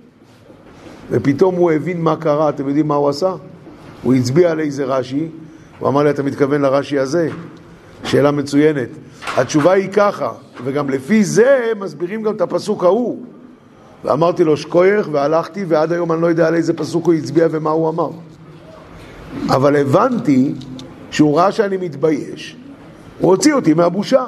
[1.11, 3.35] ופתאום הוא הבין מה קרה, אתם יודעים מה הוא עשה?
[4.03, 5.29] הוא הצביע על איזה רש"י,
[5.79, 7.29] הוא אמר לי, אתה מתכוון לרש"י הזה?
[8.05, 8.89] שאלה מצוינת.
[9.37, 10.33] התשובה היא ככה,
[10.65, 13.23] וגם לפי זה מסבירים גם את הפסוק ההוא.
[14.05, 17.71] ואמרתי לו שכוייך, והלכתי, ועד היום אני לא יודע על איזה פסוק הוא הצביע ומה
[17.71, 18.11] הוא אמר.
[19.49, 20.55] אבל הבנתי
[21.11, 22.57] שהוא ראה שאני מתבייש,
[23.21, 24.25] הוא הוציא אותי מהבושה.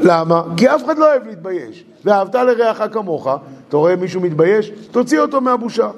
[0.00, 0.42] למה?
[0.56, 1.84] כי אף אחד לא אוהב להתבייש.
[2.04, 3.28] ואהבת לרעך כמוך,
[3.68, 4.70] אתה רואה מישהו מתבייש?
[4.90, 5.90] תוציא אותו מהבושה.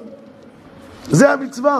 [1.09, 1.79] זה המצווה.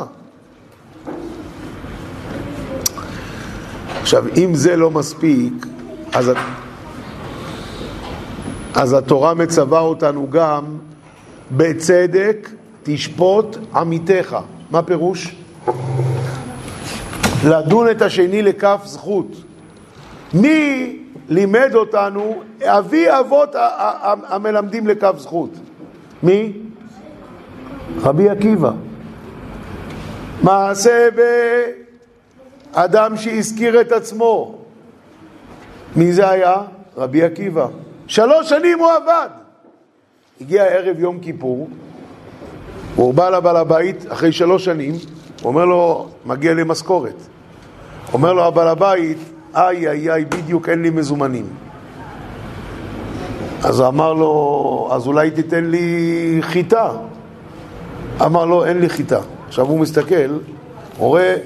[4.01, 5.65] עכשיו, אם זה לא מספיק,
[6.13, 6.31] אז,
[8.75, 10.63] אז התורה מצווה אותנו גם
[11.51, 12.49] בצדק
[12.83, 14.37] תשפוט עמיתך.
[14.71, 15.35] מה פירוש?
[17.45, 19.27] לדון את השני לכף זכות.
[20.33, 21.00] מי
[21.31, 23.55] לימד אותנו אבי אבות
[24.27, 25.49] המלמדים לכף זכות?
[26.23, 26.53] מי?
[28.01, 28.71] רבי עקיבא.
[30.43, 31.09] מעשה
[32.73, 34.57] באדם שהזכיר את עצמו.
[35.95, 36.55] מי זה היה?
[36.97, 37.67] רבי עקיבא.
[38.07, 39.29] שלוש שנים הוא עבד.
[40.41, 41.69] הגיע ערב יום כיפור,
[42.95, 44.93] הוא בא לבעל הבית אחרי שלוש שנים,
[45.41, 47.15] הוא אומר לו, מגיע לי משכורת.
[48.13, 49.17] אומר לו הבעל הבית,
[49.55, 51.45] איי איי איי, בדיוק אין לי מזומנים.
[53.63, 56.91] אז אמר לו, אז אולי תיתן לי חיטה.
[58.25, 59.19] אמר לו, אין לי חיטה.
[59.47, 60.37] עכשיו הוא מסתכל,
[60.97, 61.37] רואה,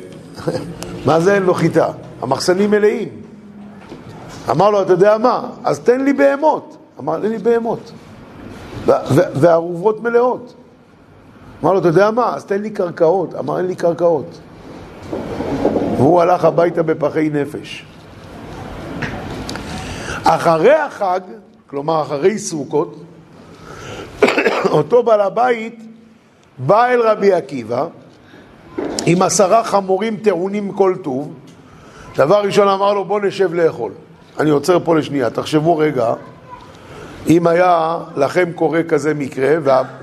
[1.06, 1.88] מה זה אין לו חיטה?
[2.22, 3.10] המחסנים מלאים.
[4.52, 5.50] אמר לו, אתה יודע מה?
[5.63, 6.78] אז תן לי בהמות.
[7.00, 7.91] אמר, אין לי בהמות.
[9.36, 10.54] והארובות מלאות.
[11.63, 12.36] אמר לו, אתה יודע מה?
[12.36, 13.36] אז תן לי קרקעות.
[13.36, 14.39] אמר, אין לי קרקעות.
[15.98, 17.86] והוא הלך הביתה בפחי נפש.
[20.26, 21.20] אחרי החג,
[21.70, 22.96] כלומר אחרי סוכות,
[24.78, 25.80] אותו בעל הבית
[26.58, 27.88] בא אל רבי עקיבא
[29.06, 31.34] עם עשרה חמורים טעונים כל טוב.
[32.16, 33.92] דבר ראשון אמר לו, בוא נשב לאכול.
[34.40, 36.14] אני עוצר פה לשנייה, תחשבו רגע,
[37.28, 39.56] אם היה לכם קורה כזה מקרה,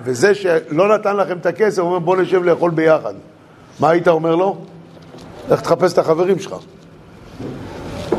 [0.05, 3.15] וזה שלא נתן לכם את הכסף, הוא אומר, בוא נשב לאכול ביחד.
[3.81, 4.57] מה היית אומר לו?
[5.51, 6.57] לך תחפש את החברים שלך.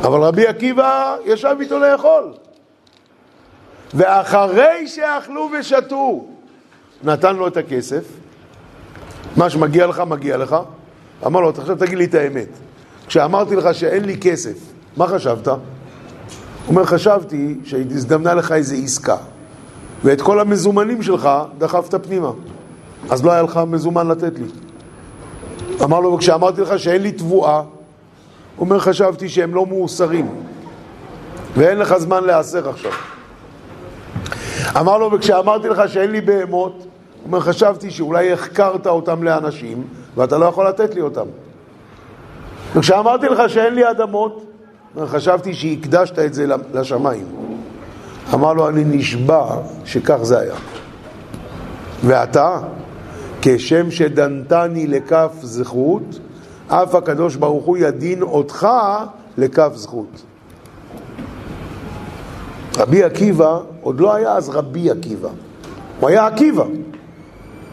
[0.02, 2.34] אבל רבי עקיבא ישב איתו לאכול.
[3.94, 6.26] ואחרי שאכלו ושתו,
[7.04, 8.04] נתן לו את הכסף,
[9.38, 10.56] מה שמגיע לך, מגיע לך.
[11.26, 12.48] אמר לו, עכשיו תגיד לי את האמת.
[13.08, 14.58] כשאמרתי לך שאין לי כסף,
[14.98, 15.48] מה חשבת?
[15.48, 15.58] הוא
[16.68, 19.18] אומר, חשבתי שהזדמנה לך איזו עסקה,
[20.04, 22.32] ואת כל המזומנים שלך דחפת פנימה.
[23.10, 24.46] אז לא היה לך מזומן לתת לי.
[25.84, 27.62] אמר לו, וכשאמרתי לך שאין לי תבואה,
[28.60, 30.30] אומר, חשבתי שהם לא מאוסרים,
[31.58, 32.92] ואין לך זמן להיאסר עכשיו.
[34.80, 36.88] אמר לו, וכשאמרתי לך שאין לי בהמות, הוא
[37.26, 39.84] אומר, חשבתי שאולי החקרת אותם לאנשים,
[40.16, 41.26] ואתה לא יכול לתת לי אותם.
[42.76, 44.46] וכשאמרתי לך שאין לי אדמות,
[45.06, 47.26] חשבתי שהקדשת את זה לשמיים.
[48.34, 49.46] אמר לו, אני נשבע
[49.86, 50.56] שכך זה היה.
[52.06, 52.60] ואתה,
[53.42, 56.20] כשם שדנתני לכף זכות,
[56.74, 58.68] אף הקדוש ברוך הוא ידין אותך
[59.38, 60.22] לכף זכות.
[62.78, 65.30] רבי עקיבא, עוד לא היה אז רבי עקיבא,
[66.00, 66.74] הוא היה עקיבא, הוא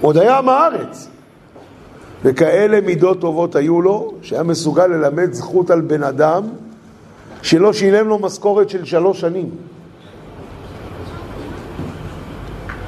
[0.01, 1.09] עוד היה עם הארץ.
[2.25, 6.43] וכאלה מידות טובות היו לו, שהיה מסוגל ללמד זכות על בן אדם
[7.43, 9.51] שלא שילם לו משכורת של שלוש שנים.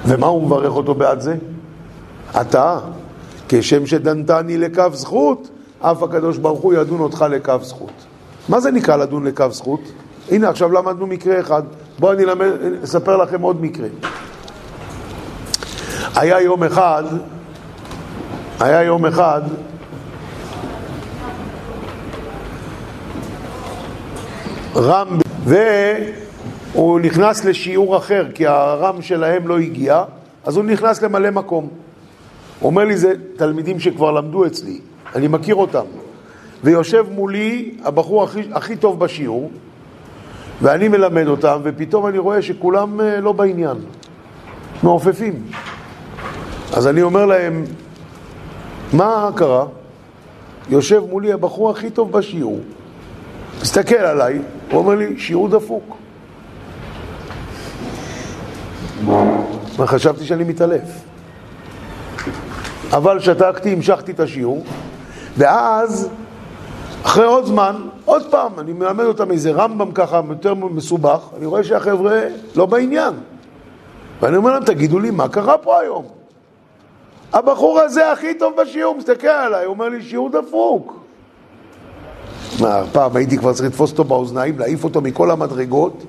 [0.06, 1.36] ומה הוא מברך אותו בעד זה?
[2.40, 2.78] אתה,
[3.48, 5.48] כשם שדנתני לכף זכות,
[5.82, 7.92] אף הקדוש ברוך הוא ידון אותך לכף זכות.
[8.48, 9.80] מה זה נקרא לדון לכף זכות?
[10.30, 11.62] הנה, עכשיו למדנו מקרה אחד.
[11.98, 12.50] בואו אני למד,
[12.84, 13.88] אספר לכם עוד מקרה.
[16.16, 17.04] היה יום אחד,
[18.60, 19.42] היה יום אחד,
[24.76, 30.04] רם, והוא נכנס לשיעור אחר, כי הרם שלהם לא הגיע,
[30.44, 31.68] אז הוא נכנס למלא מקום.
[32.60, 34.80] הוא אומר לי, זה תלמידים שכבר למדו אצלי,
[35.14, 35.84] אני מכיר אותם.
[36.64, 39.50] ויושב מולי הבחור הכי, הכי טוב בשיעור,
[40.62, 43.76] ואני מלמד אותם, ופתאום אני רואה שכולם אה, לא בעניין,
[44.82, 45.42] מעופפים.
[46.72, 47.64] אז אני אומר להם,
[48.92, 49.66] מה קרה?
[50.68, 52.60] יושב מולי הבחור הכי טוב בשיעור,
[53.62, 54.38] מסתכל עליי,
[54.70, 55.96] הוא אומר לי, שיעור דפוק.
[59.78, 60.82] חשבתי שאני מתעלף.
[62.92, 64.64] אבל שתקתי, המשכתי את השיעור,
[65.36, 66.08] ואז,
[67.02, 71.64] אחרי עוד זמן, עוד פעם, אני מלמד אותם איזה רמב"ם ככה, יותר מסובך, אני רואה
[71.64, 72.20] שהחבר'ה
[72.54, 73.14] לא בעניין.
[74.20, 76.04] ואני אומר להם, תגידו לי, מה קרה פה היום?
[77.32, 81.02] הבחור הזה הכי טוב בשיעור, מסתכל עליי, אומר לי, שיעור דפוק.
[82.60, 86.02] מה, פעם הייתי כבר צריך לתפוס אותו באוזניים, להעיף אותו מכל המדרגות.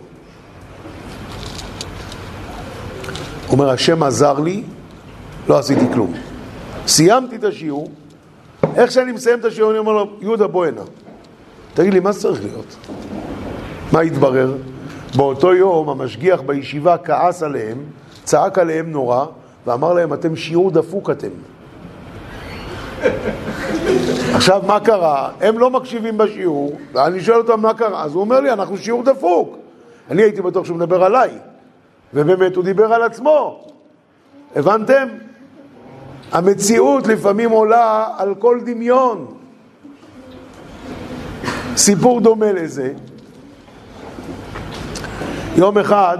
[3.47, 4.63] הוא אומר, השם עזר לי,
[5.47, 6.13] לא עשיתי כלום.
[6.87, 7.91] סיימתי את השיעור,
[8.75, 10.81] איך שאני מסיים את השיעור, אני אומר לו, יהודה, בוא הנה.
[11.73, 12.75] תגיד לי, מה צריך להיות?
[13.91, 14.55] מה התברר?
[15.15, 17.77] באותו יום המשגיח בישיבה כעס עליהם,
[18.23, 19.25] צעק עליהם נורא,
[19.65, 21.29] ואמר להם, אתם שיעור דפוק אתם.
[24.33, 25.29] עכשיו, מה קרה?
[25.41, 29.03] הם לא מקשיבים בשיעור, ואני שואל אותם מה קרה, אז הוא אומר לי, אנחנו שיעור
[29.03, 29.57] דפוק.
[30.09, 31.29] אני הייתי בטוח שהוא מדבר עליי,
[32.13, 33.65] ובאמת הוא דיבר על עצמו.
[34.55, 35.07] הבנתם?
[36.33, 39.25] המציאות לפעמים עולה על כל דמיון.
[41.77, 42.93] סיפור דומה לזה.
[45.55, 46.17] יום אחד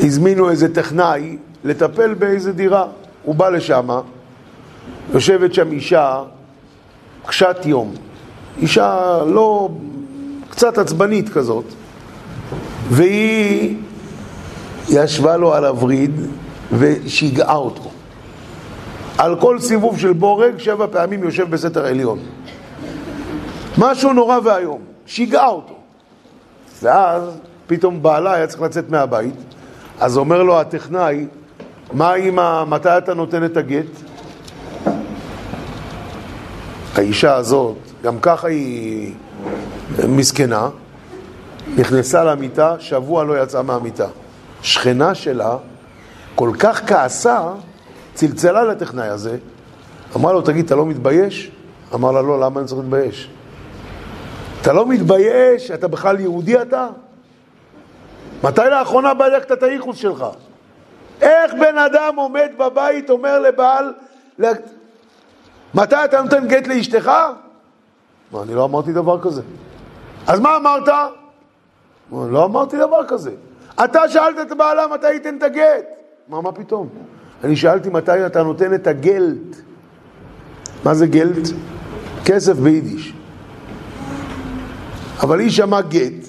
[0.00, 2.86] הזמינו איזה טכנאי לטפל באיזה דירה.
[3.22, 3.88] הוא בא לשם,
[5.14, 6.22] יושבת שם אישה
[7.26, 7.94] קשת יום,
[8.62, 9.68] אישה לא,
[10.50, 11.64] קצת עצבנית כזאת,
[12.90, 13.76] והיא
[14.88, 16.20] ישבה לו על הווריד
[16.72, 17.90] ושיגעה אותו.
[19.18, 22.18] על כל סיבוב של בורג, שבע פעמים יושב בסתר עליון.
[23.78, 25.74] משהו נורא ואיום, שיגעה אותו.
[26.82, 27.22] ואז
[27.66, 29.34] פתאום בעלה היה צריך לצאת מהבית,
[30.00, 31.26] אז אומר לו הטכנאי,
[31.92, 32.64] מה ה...
[32.64, 33.86] מתי אתה נותן את הגט?
[36.94, 39.14] האישה הזאת, גם ככה היא
[40.08, 40.68] מסכנה,
[41.76, 44.06] נכנסה למיטה, שבוע לא יצאה מהמיטה.
[44.62, 45.56] שכנה שלה
[46.34, 47.52] כל כך כעסה,
[48.14, 49.36] צלצלה לטכנאי הזה,
[50.16, 51.50] אמרה לו, תגיד, אתה לא מתבייש?
[51.94, 53.30] אמר לה, לא, למה אני צריך להתבייש?
[54.60, 55.70] אתה לא מתבייש?
[55.70, 56.88] אתה בכלל יהודי אתה?
[58.44, 60.24] מתי לאחרונה בדקת את הייחוס שלך?
[61.20, 63.92] איך בן אדם עומד בבית, אומר לבעל,
[65.74, 67.10] מתי אתה נותן גט לאשתך?
[68.32, 69.42] מה, אני לא אמרתי דבר כזה.
[70.26, 70.88] אז מה אמרת?
[72.12, 73.30] לא אמרתי דבר כזה.
[73.84, 75.99] אתה שאלת את בעלה מתי ייתן את הגט.
[76.30, 76.88] מה, מה פתאום?
[77.44, 79.56] אני שאלתי מתי אתה נותן את הגלט.
[80.84, 81.48] מה זה גלט?
[82.24, 83.14] כסף ביידיש.
[85.22, 86.26] אבל היא שמעה גט,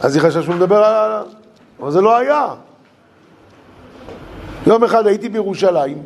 [0.00, 1.22] אז היא חשבה שהוא מדבר על...
[1.80, 2.46] אבל זה לא היה.
[4.66, 6.02] יום אחד הייתי בירושלים,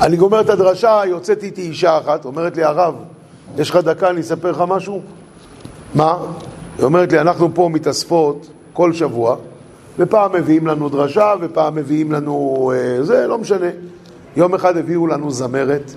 [0.00, 2.94] אני גומר את הדרשה, יוצאת איתי אישה אחת, אומרת לי, הרב,
[3.58, 5.02] יש לך דקה, אני אספר לך משהו?
[5.94, 6.18] מה?
[6.78, 9.36] היא אומרת לי, אנחנו פה מתאספות כל שבוע,
[9.98, 12.72] ופעם מביאים לנו דרשה, ופעם מביאים לנו...
[12.74, 13.66] אה, זה, לא משנה.
[14.36, 15.94] יום אחד הביאו לנו זמרת,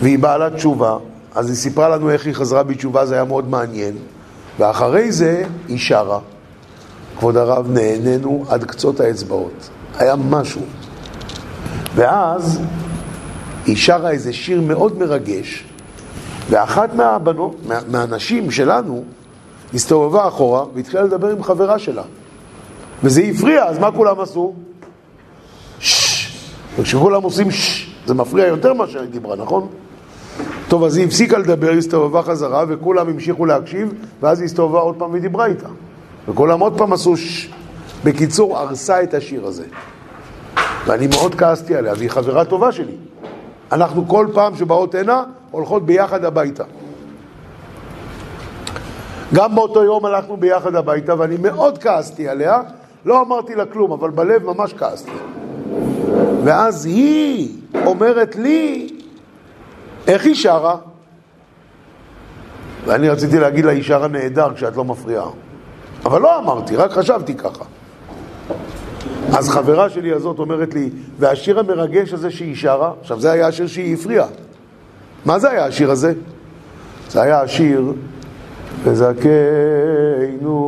[0.00, 0.96] והיא בעלת תשובה,
[1.34, 3.96] אז היא סיפרה לנו איך היא חזרה בתשובה, זה היה מאוד מעניין.
[4.58, 6.18] ואחרי זה היא שרה.
[7.18, 9.68] כבוד הרב, נהנינו עד קצות האצבעות.
[9.98, 10.62] היה משהו.
[11.94, 12.60] ואז
[13.66, 15.64] היא שרה איזה שיר מאוד מרגש,
[16.50, 19.04] ואחת מהבנות, מה, מהנשים שלנו,
[19.74, 22.02] הסתובבה אחורה והתחילה לדבר עם חברה שלה.
[23.04, 24.54] וזה הפריע, אז מה כולם עשו?
[26.78, 29.68] וכשכולם עושים ששש, זה מפריע יותר מאשר היא דיברה, נכון?
[30.68, 34.94] טוב, אז היא הפסיקה לדבר, היא הסתובבה חזרה, וכולם המשיכו להקשיב, ואז היא הסתובבה עוד
[34.98, 35.68] פעם ודיברה איתה.
[36.28, 37.48] וכולם עוד פעם עשו ששש.
[38.04, 39.64] בקיצור, הרסה את השיר הזה.
[40.86, 42.96] ואני מאוד כעסתי עליה, והיא חברה טובה שלי.
[43.72, 46.64] אנחנו כל פעם שבאות הנה, הולכות ביחד הביתה.
[49.34, 52.60] גם באותו יום הלכנו ביחד הביתה, ואני מאוד כעסתי עליה,
[53.04, 55.10] לא אמרתי לה כלום, אבל בלב ממש כעסתי.
[56.44, 58.88] ואז היא אומרת לי,
[60.06, 60.76] איך היא שרה?
[62.84, 65.28] ואני רציתי להגיד לה, היא שרה נהדר כשאת לא מפריעה.
[66.04, 67.64] אבל לא אמרתי, רק חשבתי ככה.
[69.36, 73.66] אז חברה שלי הזאת אומרת לי, והשיר המרגש הזה שהיא שרה, עכשיו זה היה השיר
[73.66, 74.26] שהיא הפריעה.
[75.24, 76.12] מה זה היה השיר הזה?
[77.10, 77.92] זה היה השיר,
[78.84, 80.58] וזכנו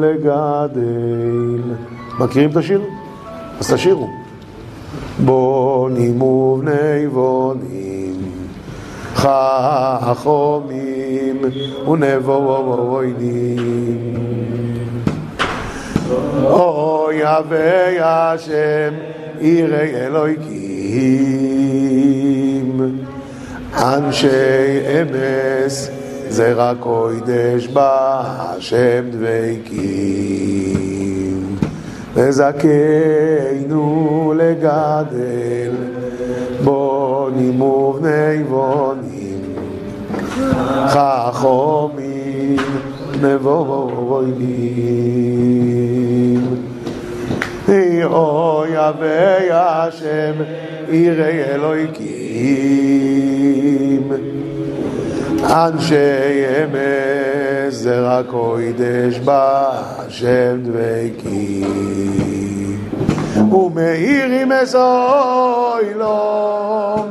[0.00, 1.62] לגדל.
[2.18, 2.82] מכירים את השיר?
[3.60, 4.08] אז תשירו.
[5.24, 8.16] בונים ובני בונים,
[9.14, 10.58] חכמים
[11.88, 13.48] ונבואינים.
[16.44, 18.94] אוי אבי השם
[19.40, 20.48] יראי אלוהיקים
[23.74, 24.28] אנשי
[25.02, 25.97] אמס
[26.30, 30.58] זרע קוידש בהשם דבקים.
[32.14, 33.74] וזכנו
[34.36, 35.72] לגדל
[36.64, 39.54] בונים ובני בונים.
[40.88, 42.56] חכומים
[43.22, 44.68] נבואים
[48.04, 50.32] אוי אבי השם
[50.88, 52.08] יראי אלוהיקים
[55.50, 62.08] אנשי אמס זרע קוידש בהשם דבקים.
[63.52, 67.04] ומאירים אסוי לו.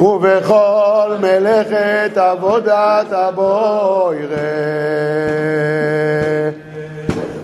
[0.00, 4.36] ובכל מלאכת עבודת הבוירה.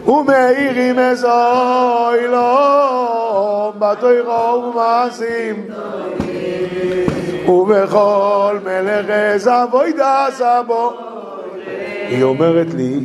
[0.06, 5.66] ומאירים אזוי לו בתוירו ומעשים
[7.48, 10.92] ובכל מלאכת עבודת סבו
[12.08, 13.04] היא אומרת לי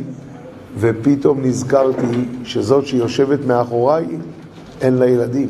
[0.78, 4.06] ופתאום נזכרתי שזאת שיושבת מאחוריי
[4.80, 5.48] אין לה ילדים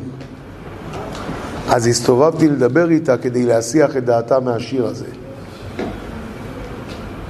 [1.69, 5.05] אז הסתובבתי לדבר איתה כדי להסיח את דעתה מהשיר הזה.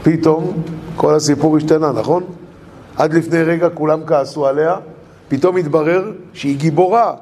[0.04, 0.54] פתאום
[0.96, 2.24] כל הסיפור השתנה, נכון?
[2.98, 4.76] עד לפני רגע כולם כעסו עליה,
[5.28, 7.14] פתאום התברר שהיא גיבורה,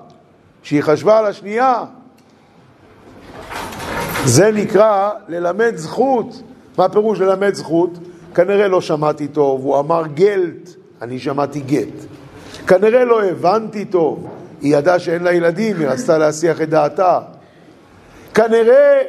[0.64, 1.84] שהיא חשבה על השנייה.
[4.26, 6.41] זה נקרא ללמד זכות.
[6.78, 7.89] מה פירוש ללמד זכות?
[8.36, 10.69] כנראה לא שמעתי טוב, הוא אמר גלט,
[11.01, 12.05] אני שמעתי גט.
[12.67, 14.28] כנראה לא הבנתי טוב,
[14.61, 17.19] היא ידעה שאין לה ילדים, היא רצתה להסיח את דעתה.
[18.34, 19.01] כנראה,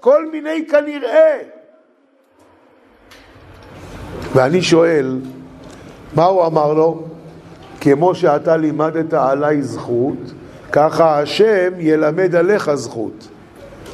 [0.00, 1.38] כל מיני כנראה.
[4.34, 5.18] ואני שואל,
[6.14, 7.02] מה הוא אמר לו?
[7.80, 10.32] כמו שאתה לימדת עליי זכות,
[10.72, 13.28] ככה השם ילמד עליך זכות.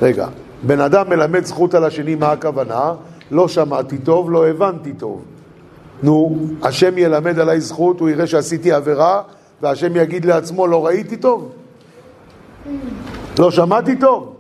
[0.03, 0.29] רגע,
[0.63, 2.95] בן אדם מלמד זכות על השני, מה הכוונה?
[3.31, 5.25] לא שמעתי טוב, לא הבנתי טוב.
[6.03, 9.23] נו, השם ילמד עליי זכות, הוא יראה שעשיתי עבירה,
[9.63, 11.53] והשם יגיד לעצמו, לא ראיתי טוב?
[13.39, 14.35] לא שמעתי טוב?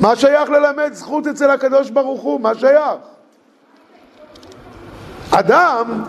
[0.00, 2.40] מה שייך ללמד זכות אצל הקדוש ברוך הוא?
[2.40, 3.00] מה שייך?
[5.30, 6.02] אדם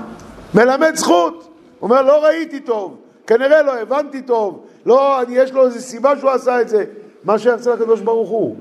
[0.53, 1.47] מלמד זכות,
[1.81, 2.97] אומר לא ראיתי טוב,
[3.27, 6.85] כנראה לא הבנתי טוב, לא, יש לו איזו סיבה שהוא עשה את זה.
[7.23, 8.55] מה שייך אצל הקדוש ברוך הוא?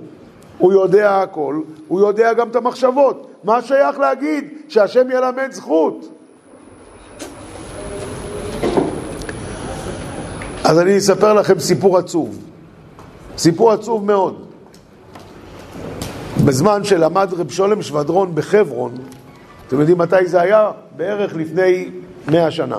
[0.58, 3.26] הוא יודע הכל, הוא יודע גם את המחשבות.
[3.44, 6.08] מה שייך להגיד שהשם ילמד זכות?
[10.64, 12.38] אז אני אספר לכם סיפור עצוב.
[13.38, 14.46] סיפור עצוב מאוד.
[16.44, 18.92] בזמן שלמד רב שולם שבדרון בחברון,
[19.68, 20.70] אתם יודעים מתי זה היה?
[20.96, 21.90] בערך לפני
[22.28, 22.78] מאה שנה.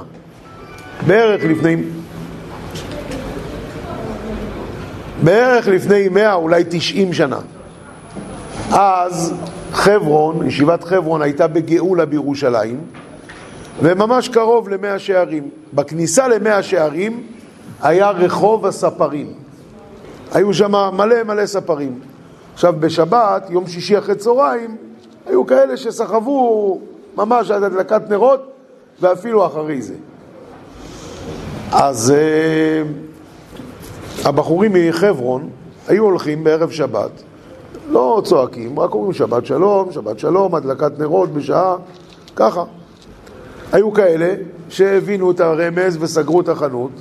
[1.07, 1.83] בערך לפני...
[5.23, 7.39] בערך לפני מאה, אולי תשעים שנה.
[8.71, 9.33] אז
[9.71, 12.79] חברון, ישיבת חברון הייתה בגאולה בירושלים,
[13.81, 15.49] וממש קרוב למאה שערים.
[15.73, 17.23] בכניסה למאה שערים
[17.81, 19.33] היה רחוב הספרים.
[20.33, 21.99] היו שם מלא מלא ספרים.
[22.53, 24.75] עכשיו בשבת, יום שישי אחרי צהריים,
[25.29, 26.79] היו כאלה שסחבו
[27.17, 28.51] ממש עד הדלקת נרות,
[29.01, 29.93] ואפילו אחרי זה.
[31.71, 33.10] אז uh,
[34.25, 35.49] הבחורים מחברון
[35.87, 37.11] היו הולכים בערב שבת,
[37.89, 41.75] לא צועקים, רק אומרים שבת שלום, שבת שלום, הדלקת נרות בשעה,
[42.35, 42.63] ככה.
[43.71, 44.35] היו כאלה
[44.69, 46.91] שהבינו את הרמז וסגרו את החנות,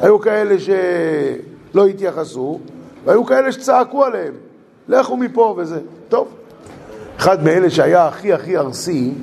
[0.00, 2.60] היו כאלה שלא התייחסו,
[3.04, 4.32] והיו כאלה שצעקו עליהם,
[4.88, 5.80] לכו מפה וזה.
[6.08, 6.28] טוב.
[7.16, 9.14] אחד מאלה שהיה הכי הכי ארסי,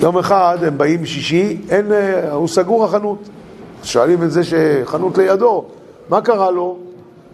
[0.00, 1.92] יום אחד הם באים שישי, אין,
[2.32, 3.28] הוא סגור החנות.
[3.82, 5.64] שואלים את זה שחנות לידו,
[6.08, 6.78] מה קרה לו?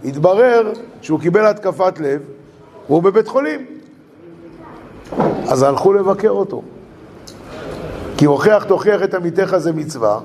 [0.04, 0.72] התברר
[1.02, 2.22] שהוא קיבל התקפת לב
[2.88, 3.66] והוא בבית חולים.
[5.48, 6.62] אז הלכו לבקר אותו.
[8.16, 10.20] כי הוכיח תוכיח את עמיתך זה מצווה,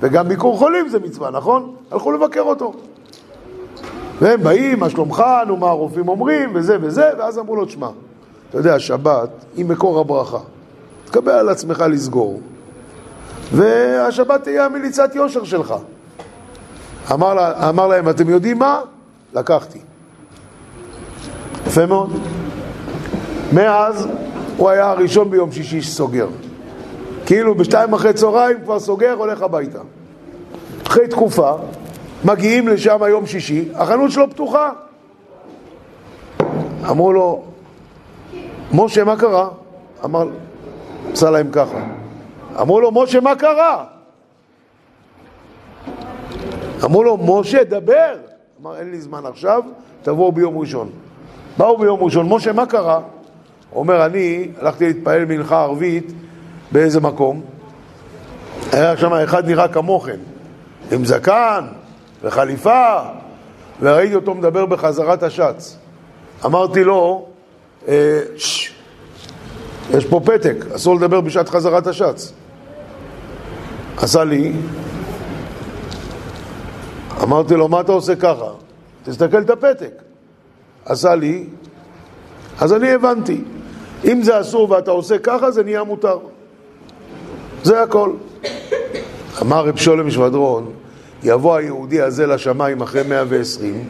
[0.00, 1.74] וגם ביקור חולים זה מצווה, נכון?
[1.90, 2.72] הלכו לבקר אותו.
[4.20, 7.88] והם באים, מה שלומך, נו, מה הרופאים אומרים, וזה וזה, ואז אמרו לו, תשמע,
[8.50, 10.38] אתה יודע, שבת היא מקור הברכה.
[11.04, 12.40] תקבל על עצמך לסגור,
[13.52, 15.74] והשבת תהיה המליצת יושר שלך.
[17.12, 18.80] אמר, לה, אמר להם, אתם יודעים מה?
[19.34, 19.78] לקחתי.
[21.66, 22.10] יפה מאוד.
[23.52, 24.08] מאז
[24.56, 26.28] הוא היה הראשון ביום שישי שסוגר.
[27.26, 29.78] כאילו בשתיים אחרי צהריים כבר סוגר, הולך הביתה.
[30.86, 31.52] אחרי תקופה,
[32.24, 34.70] מגיעים לשם יום שישי, החנות שלו פתוחה.
[36.90, 37.42] אמרו לו,
[38.72, 39.48] משה, מה קרה?
[40.04, 40.28] אמר,
[41.12, 41.78] עשה להם ככה.
[42.60, 43.84] אמרו לו, משה, מה קרה?
[46.84, 48.14] אמרו לו, משה, דבר.
[48.62, 49.62] אמר, אין לי זמן עכשיו,
[50.02, 50.90] תבואו ביום ראשון.
[51.56, 53.00] באו ביום ראשון, משה, מה קרה?
[53.74, 56.12] אומר, אני הלכתי להתפלל מנחה ערבית
[56.72, 57.40] באיזה מקום,
[58.72, 60.16] היה שם אחד נראה כמוכם,
[60.92, 61.64] עם זקן
[62.22, 62.96] וחליפה,
[63.80, 65.76] וראיתי אותו מדבר בחזרת השץ.
[66.44, 67.26] אמרתי לו,
[67.88, 68.20] אה,
[69.94, 72.32] יש פה פתק, אסור לדבר בשעת חזרת השץ.
[73.96, 74.52] עשה לי,
[77.22, 78.50] אמרתי לו, מה אתה עושה ככה?
[79.04, 80.02] תסתכל את הפתק.
[80.84, 81.46] עשה לי,
[82.60, 83.40] אז אני הבנתי.
[84.04, 86.18] אם זה אסור ואתה עושה ככה, זה נהיה מותר.
[87.62, 88.12] זה הכל.
[89.42, 90.70] אמר רב שולם משבדרון,
[91.22, 93.84] יבוא היהודי הזה לשמיים אחרי 120,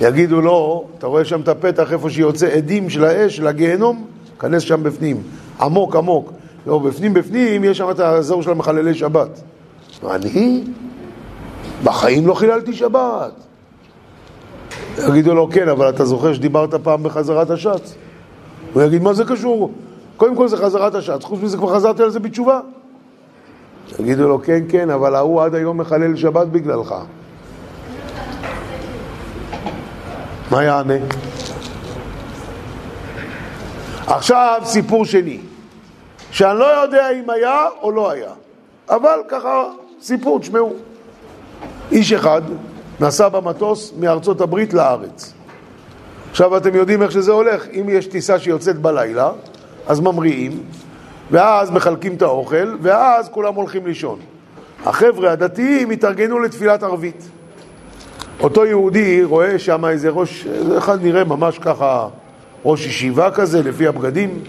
[0.00, 4.06] יגידו לו, אתה רואה שם את הפתח איפה שיוצא עדים של האש, של הגיהנום?
[4.40, 5.22] כנס שם בפנים,
[5.60, 6.32] עמוק עמוק.
[6.66, 9.40] לא, בפנים בפנים יש שם את האזור של המחללי שבת.
[10.10, 10.64] אני?
[11.84, 13.32] בחיים לא חיללתי שבת.
[15.08, 17.94] יגידו לו, כן, אבל אתה זוכר שדיברת פעם בחזרת השץ?
[18.72, 19.72] הוא יגיד, מה זה קשור?
[20.16, 22.60] קודם כל זה חזרת השץ, חוץ מזה כבר חזרתי על זה בתשובה.
[23.98, 26.94] יגידו לו, כן, כן, אבל ההוא עד היום מחלל שבת בגללך.
[30.50, 30.94] מה יענה?
[34.06, 35.38] עכשיו סיפור שני,
[36.30, 38.30] שאני לא יודע אם היה או לא היה,
[38.88, 39.64] אבל ככה
[40.00, 40.72] סיפור, תשמעו.
[41.92, 42.42] איש אחד
[43.00, 45.32] נסע במטוס מארצות הברית לארץ.
[46.30, 49.30] עכשיו אתם יודעים איך שזה הולך, אם יש טיסה שיוצאת בלילה,
[49.86, 50.62] אז ממריאים,
[51.30, 54.18] ואז מחלקים את האוכל, ואז כולם הולכים לישון.
[54.84, 57.28] החבר'ה הדתיים התארגנו לתפילת ערבית.
[58.40, 60.46] אותו יהודי רואה שם איזה ראש,
[60.78, 62.08] אחד נראה ממש ככה,
[62.64, 64.40] ראש ישיבה כזה, לפי הבגדים.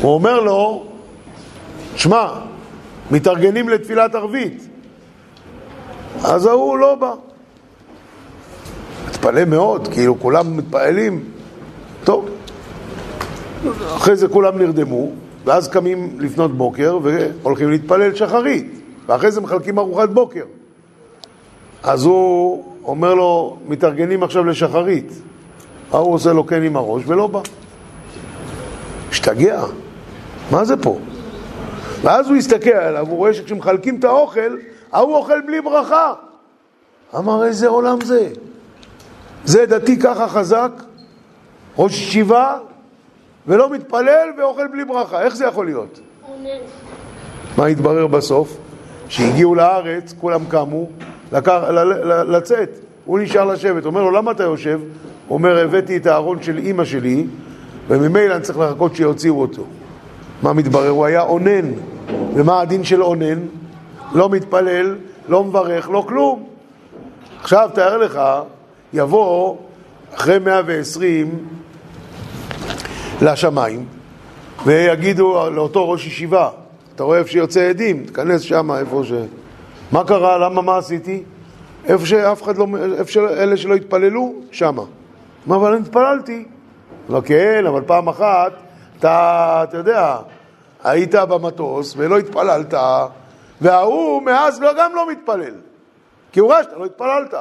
[0.00, 0.86] הוא אומר לו,
[1.96, 2.28] שמע,
[3.10, 4.68] מתארגנים לתפילת ערבית.
[6.24, 7.14] אז ההוא לא בא.
[9.08, 11.24] מתפלא מאוד, כאילו כולם מתפעלים.
[12.04, 12.28] טוב.
[13.96, 15.10] אחרי זה כולם נרדמו,
[15.44, 20.44] ואז קמים לפנות בוקר והולכים להתפלל שחרית, ואחרי זה מחלקים ארוחת בוקר.
[21.82, 25.12] אז הוא אומר לו, מתארגנים עכשיו לשחרית.
[25.92, 27.40] ההוא עושה לו כן עם הראש ולא בא.
[29.10, 29.62] השתגע,
[30.50, 30.98] מה זה פה?
[32.02, 34.56] ואז הוא הסתכל עליו, הוא רואה שכשמחלקים את האוכל,
[34.92, 36.12] ההוא אוכל בלי ברכה.
[37.18, 38.28] אמר, איזה עולם זה?
[39.44, 40.70] זה דתי ככה חזק,
[41.78, 42.58] ראש ישיבה,
[43.46, 45.22] ולא מתפלל ואוכל בלי ברכה.
[45.22, 46.00] איך זה יכול להיות?
[47.56, 48.56] מה התברר בסוף?
[49.08, 50.86] שהגיעו לארץ, כולם קמו,
[51.32, 52.78] לקח, ל, ל, לצאת.
[53.04, 53.86] הוא נשאר לשבת.
[53.86, 54.80] אומר לו, למה אתה יושב?
[55.28, 57.26] הוא אומר, הבאתי את הארון של אימא שלי,
[57.88, 59.64] וממילא אני צריך לחכות שיוציאו אותו.
[60.42, 60.88] מה מתברר?
[60.88, 61.72] הוא היה אונן.
[62.34, 63.38] ומה הדין של אונן?
[64.14, 64.96] לא מתפלל,
[65.28, 66.48] לא מברך, לא כלום.
[67.40, 68.20] עכשיו תאר לך,
[68.92, 69.56] יבוא
[70.14, 71.48] אחרי 120
[73.22, 73.84] לשמיים,
[74.64, 76.50] ויגידו לאותו ראש ישיבה,
[76.94, 79.12] אתה רואה איפה שיוצא עדים, תיכנס שם, איפה ש...
[79.92, 80.38] מה קרה?
[80.38, 80.62] למה?
[80.62, 81.22] מה עשיתי?
[81.84, 82.66] איפה שאף אחד לא...
[82.98, 84.32] איפה שאלה שלא התפללו?
[84.50, 84.82] שמה.
[85.46, 86.44] מה, אבל אני התפללתי.
[87.08, 88.52] לא, כן, אבל פעם אחת
[88.98, 90.16] אתה, אתה יודע,
[90.84, 92.74] היית במטוס ולא התפללת,
[93.62, 95.54] וההוא מאז לא, גם לא מתפלל.
[96.32, 97.34] כי הוא ראה שאתה לא התפללת.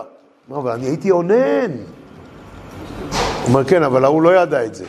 [0.47, 1.71] מה, אבל אני הייתי אונן.
[1.71, 4.85] הוא אומר, כן, אבל ההוא לא ידע את זה.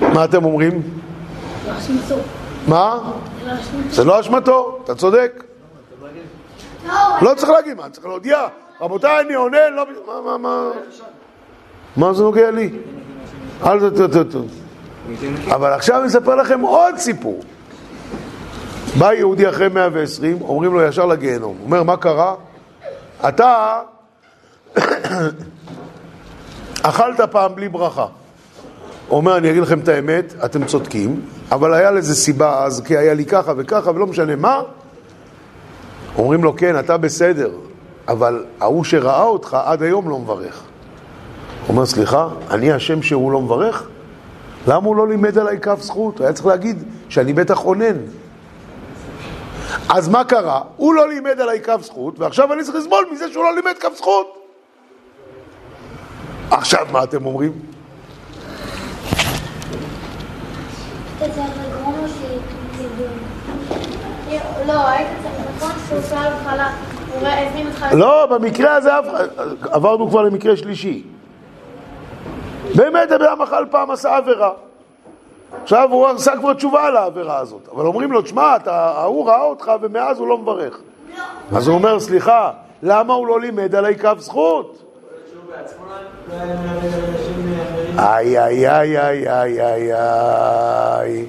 [0.00, 0.82] מה אתם אומרים?
[2.68, 2.98] מה?
[3.90, 5.44] זה לא אשמתו, אתה צודק.
[7.22, 8.46] לא צריך להגיד, מה, צריך להודיע,
[8.80, 9.84] רבותיי, אני עונה, לא...
[10.06, 10.70] מה, מה, מה?
[11.96, 12.70] מה זה נוגע לי?
[13.66, 13.90] אל.
[13.90, 14.34] ת...
[15.54, 17.40] אבל עכשיו אני אספר לכם עוד סיפור.
[18.98, 21.56] בא יהודי אחרי 120, אומרים לו ישר לגיהנום.
[21.64, 22.34] אומר, מה קרה?
[23.28, 23.80] אתה
[26.82, 28.06] אכלת פעם בלי ברכה.
[29.10, 31.20] אומר, אני אגיד לכם את האמת, אתם צודקים,
[31.52, 34.62] אבל היה לזה סיבה אז, כי היה לי ככה וככה, ולא משנה מה.
[36.18, 37.50] אומרים לו, כן, אתה בסדר,
[38.08, 40.62] אבל ההוא שראה אותך עד היום לא מברך.
[41.68, 43.88] אומר, סליחה, אני השם שהוא לא מברך?
[44.66, 46.18] למה הוא לא לימד עליי כף זכות?
[46.18, 47.96] הוא היה צריך להגיד שאני בטח אונן.
[49.88, 50.60] אז מה קרה?
[50.76, 53.94] הוא לא לימד עליי כף זכות, ועכשיו אני צריך לסבול מזה שהוא לא לימד כף
[53.96, 54.42] זכות.
[56.50, 57.52] עכשיו מה אתם אומרים?
[67.92, 68.90] לא, במקרה הזה
[69.62, 71.02] עברנו כבר למקרה שלישי.
[72.74, 74.50] באמת הבן אדם אכל פעם, עשה עבירה.
[75.62, 77.68] עכשיו הוא עשה כבר תשובה על העבירה הזאת.
[77.74, 80.78] אבל אומרים לו, תשמע, ההוא ראה אותך ומאז הוא לא מברך.
[81.52, 82.50] אז הוא אומר, סליחה,
[82.82, 84.82] למה הוא לא לימד עלי כף זכות?
[87.98, 91.26] איי, איי, איי, איי, איי, איי, איי.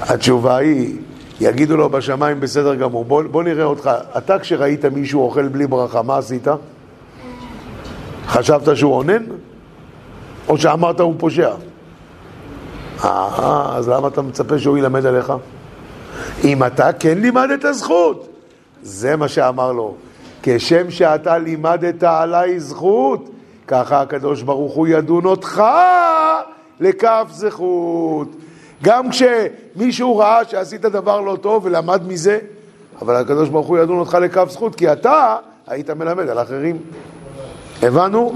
[0.00, 0.98] התשובה היא,
[1.40, 3.90] יגידו לו בשמיים בסדר גמור, בוא, בוא נראה אותך.
[4.18, 6.46] אתה כשראית מישהו אוכל בלי ברכה, מה עשית?
[8.26, 9.22] חשבת שהוא אונן?
[10.48, 11.50] או שאמרת הוא פושע?
[13.04, 15.32] אה, אז למה אתה מצפה שהוא ילמד עליך?
[16.44, 18.28] אם אתה כן לימדת זכות,
[18.82, 19.94] זה מה שאמר לו.
[20.42, 23.30] כשם שאתה לימדת עליי זכות,
[23.68, 25.62] ככה הקדוש ברוך הוא ידון אותך
[26.80, 28.28] לכף זכות.
[28.82, 32.38] גם כשמישהו ראה שעשית דבר לא טוב ולמד מזה,
[33.02, 35.36] אבל הקדוש ברוך הוא ידון אותך לכף זכות, כי אתה
[35.66, 36.76] היית מלמד על אחרים.
[37.82, 38.32] הבנו?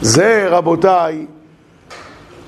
[0.00, 1.26] זה, רבותיי,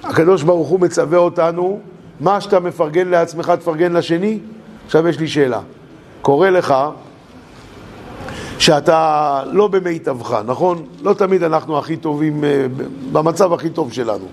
[0.04, 1.80] הקדוש ברוך הוא מצווה אותנו,
[2.20, 4.38] מה שאתה מפרגן לעצמך תפרגן לשני.
[4.86, 5.60] עכשיו יש לי שאלה.
[6.22, 6.74] קורה לך
[8.58, 10.86] שאתה לא במיטבך, נכון?
[11.02, 12.66] לא תמיד אנחנו הכי טובים, אה,
[13.12, 14.26] במצב הכי טוב שלנו.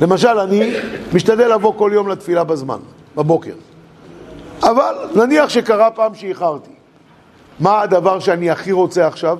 [0.00, 0.72] למשל, אני
[1.12, 2.78] משתדל לבוא כל יום לתפילה בזמן,
[3.16, 3.54] בבוקר.
[4.62, 6.70] אבל נניח שקרה פעם שאיחרתי.
[7.60, 9.38] מה הדבר שאני הכי רוצה עכשיו?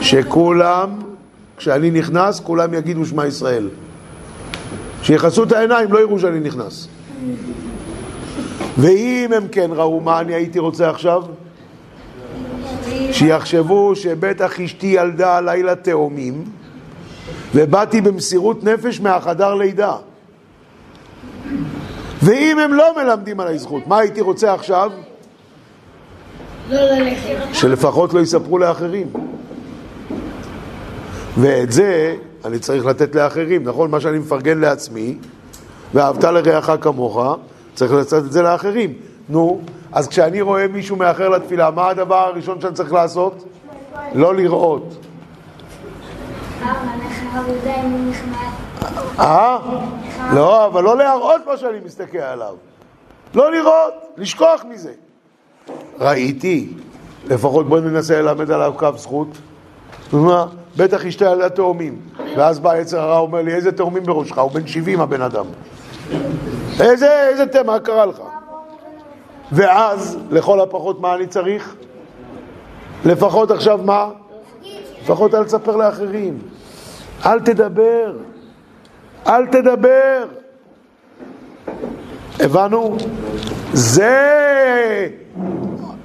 [0.00, 0.98] שכולם,
[1.62, 3.68] כשאני נכנס, כולם יגידו שמע ישראל.
[5.02, 6.88] שיכסו את העיניים, לא יראו שאני נכנס.
[8.78, 11.22] ואם הם כן ראו, מה אני הייתי רוצה עכשיו?
[13.12, 16.44] שיחשבו שבטח אשתי ילדה לילה תאומים
[17.54, 19.96] ובאתי במסירות נפש מהחדר לידה.
[22.22, 24.90] ואם הם לא מלמדים עליי זכות, מה הייתי רוצה עכשיו?
[26.70, 27.36] לא ללכת.
[27.52, 29.06] שלפחות לא יספרו לאחרים.
[31.40, 33.90] ואת זה אני צריך לתת לאחרים, נכון?
[33.90, 35.18] מה שאני מפרגן לעצמי,
[35.94, 37.20] ואהבת לרעך כמוך,
[37.74, 38.92] צריך לתת את זה לאחרים.
[39.28, 39.60] נו,
[39.92, 43.44] אז כשאני רואה מישהו מאחר לתפילה, מה הדבר הראשון שאני צריך לעשות?
[44.14, 44.96] לא לראות.
[49.18, 49.58] אה?
[50.34, 52.54] לא, אבל לא להראות מה שאני מסתכל עליו.
[53.34, 54.92] לא לראות, לשכוח מזה.
[56.00, 56.72] ראיתי,
[57.26, 59.28] לפחות בואי ננסה ללמד עליו קו זכות.
[60.12, 60.46] מה?
[60.76, 62.00] בטח אשתה ילדה תאומים.
[62.36, 64.38] ואז בא יצר הרע, אומר לי, איזה תאומים בראשך?
[64.38, 65.44] הוא בן 70 הבן אדם.
[66.80, 68.22] איזה, איזה תה, מה קרה לך?
[69.52, 71.74] ואז, לכל הפחות, מה אני צריך?
[73.04, 74.08] לפחות עכשיו מה?
[75.02, 76.38] לפחות אל תספר לאחרים.
[77.26, 78.16] אל תדבר.
[79.26, 80.24] אל תדבר.
[82.40, 82.96] הבנו?
[83.72, 85.21] זה...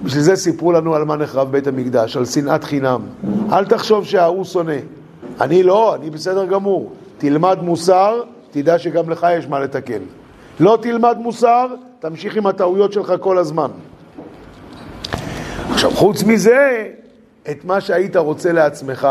[0.04, 3.02] בשביל זה סיפרו לנו על מה נחרב בית המקדש, על שנאת חינם.
[3.52, 4.78] אל תחשוב שההוא שונא.
[5.42, 6.92] אני לא, אני בסדר גמור.
[7.18, 8.22] תלמד מוסר,
[8.52, 10.00] תדע שגם לך יש מה לתקן.
[10.60, 11.68] לא תלמד מוסר,
[12.00, 13.68] תמשיך עם הטעויות שלך כל הזמן.
[15.72, 16.88] עכשיו, חוץ מזה,
[17.52, 19.08] את מה שהיית רוצה לעצמך,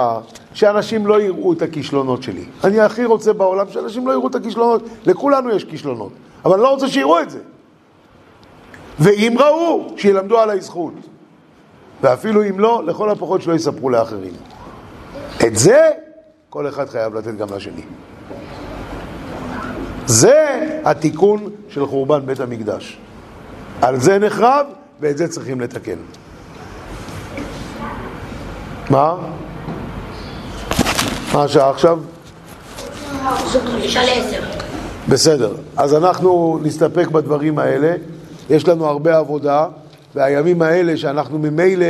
[0.54, 2.44] שאנשים לא יראו את הכישלונות שלי.
[2.64, 4.82] אני הכי רוצה בעולם שאנשים לא יראו את הכישלונות.
[5.06, 6.12] לכולנו יש כישלונות,
[6.44, 7.38] אבל אני לא רוצה שיראו את זה.
[9.00, 10.94] ואם ראו, שילמדו עליי זכות.
[12.02, 14.32] ואפילו אם לא, לכל הפחות שלא יספרו לאחרים.
[15.46, 15.90] את זה
[16.50, 17.82] כל אחד חייב לתת גם לשני.
[20.06, 22.98] זה התיקון של חורבן בית המקדש.
[23.82, 24.66] על זה נחרב
[25.00, 25.96] ואת זה צריכים לתקן.
[28.90, 29.14] מה?
[31.34, 31.98] מה השעה עכשיו?
[35.08, 37.94] בסדר, אז אנחנו נסתפק בדברים האלה.
[38.50, 39.66] יש לנו הרבה עבודה,
[40.14, 41.86] והימים האלה שאנחנו ממילא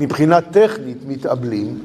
[0.00, 1.78] מבחינה טכנית מתאבלים,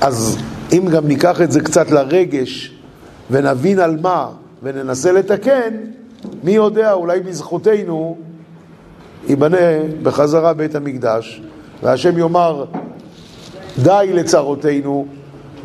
[0.00, 0.38] אז
[0.72, 2.78] אם גם ניקח את זה קצת לרגש
[3.30, 4.28] ונבין על מה
[4.62, 5.74] וננסה לתקן,
[6.44, 8.16] מי יודע, אולי בזכותנו
[9.28, 9.58] ייבנה
[10.02, 11.42] בחזרה בית המקדש,
[11.82, 12.64] והשם יאמר
[13.82, 15.06] די לצרותינו,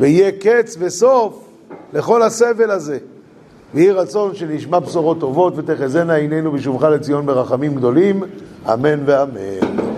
[0.00, 1.44] ויהיה קץ וסוף
[1.92, 2.98] לכל הסבל הזה.
[3.74, 8.22] ויהי רצון שנשמע בשורות טובות ותחזינה עינינו בשובך לציון ברחמים גדולים,
[8.72, 9.89] אמן ואמן.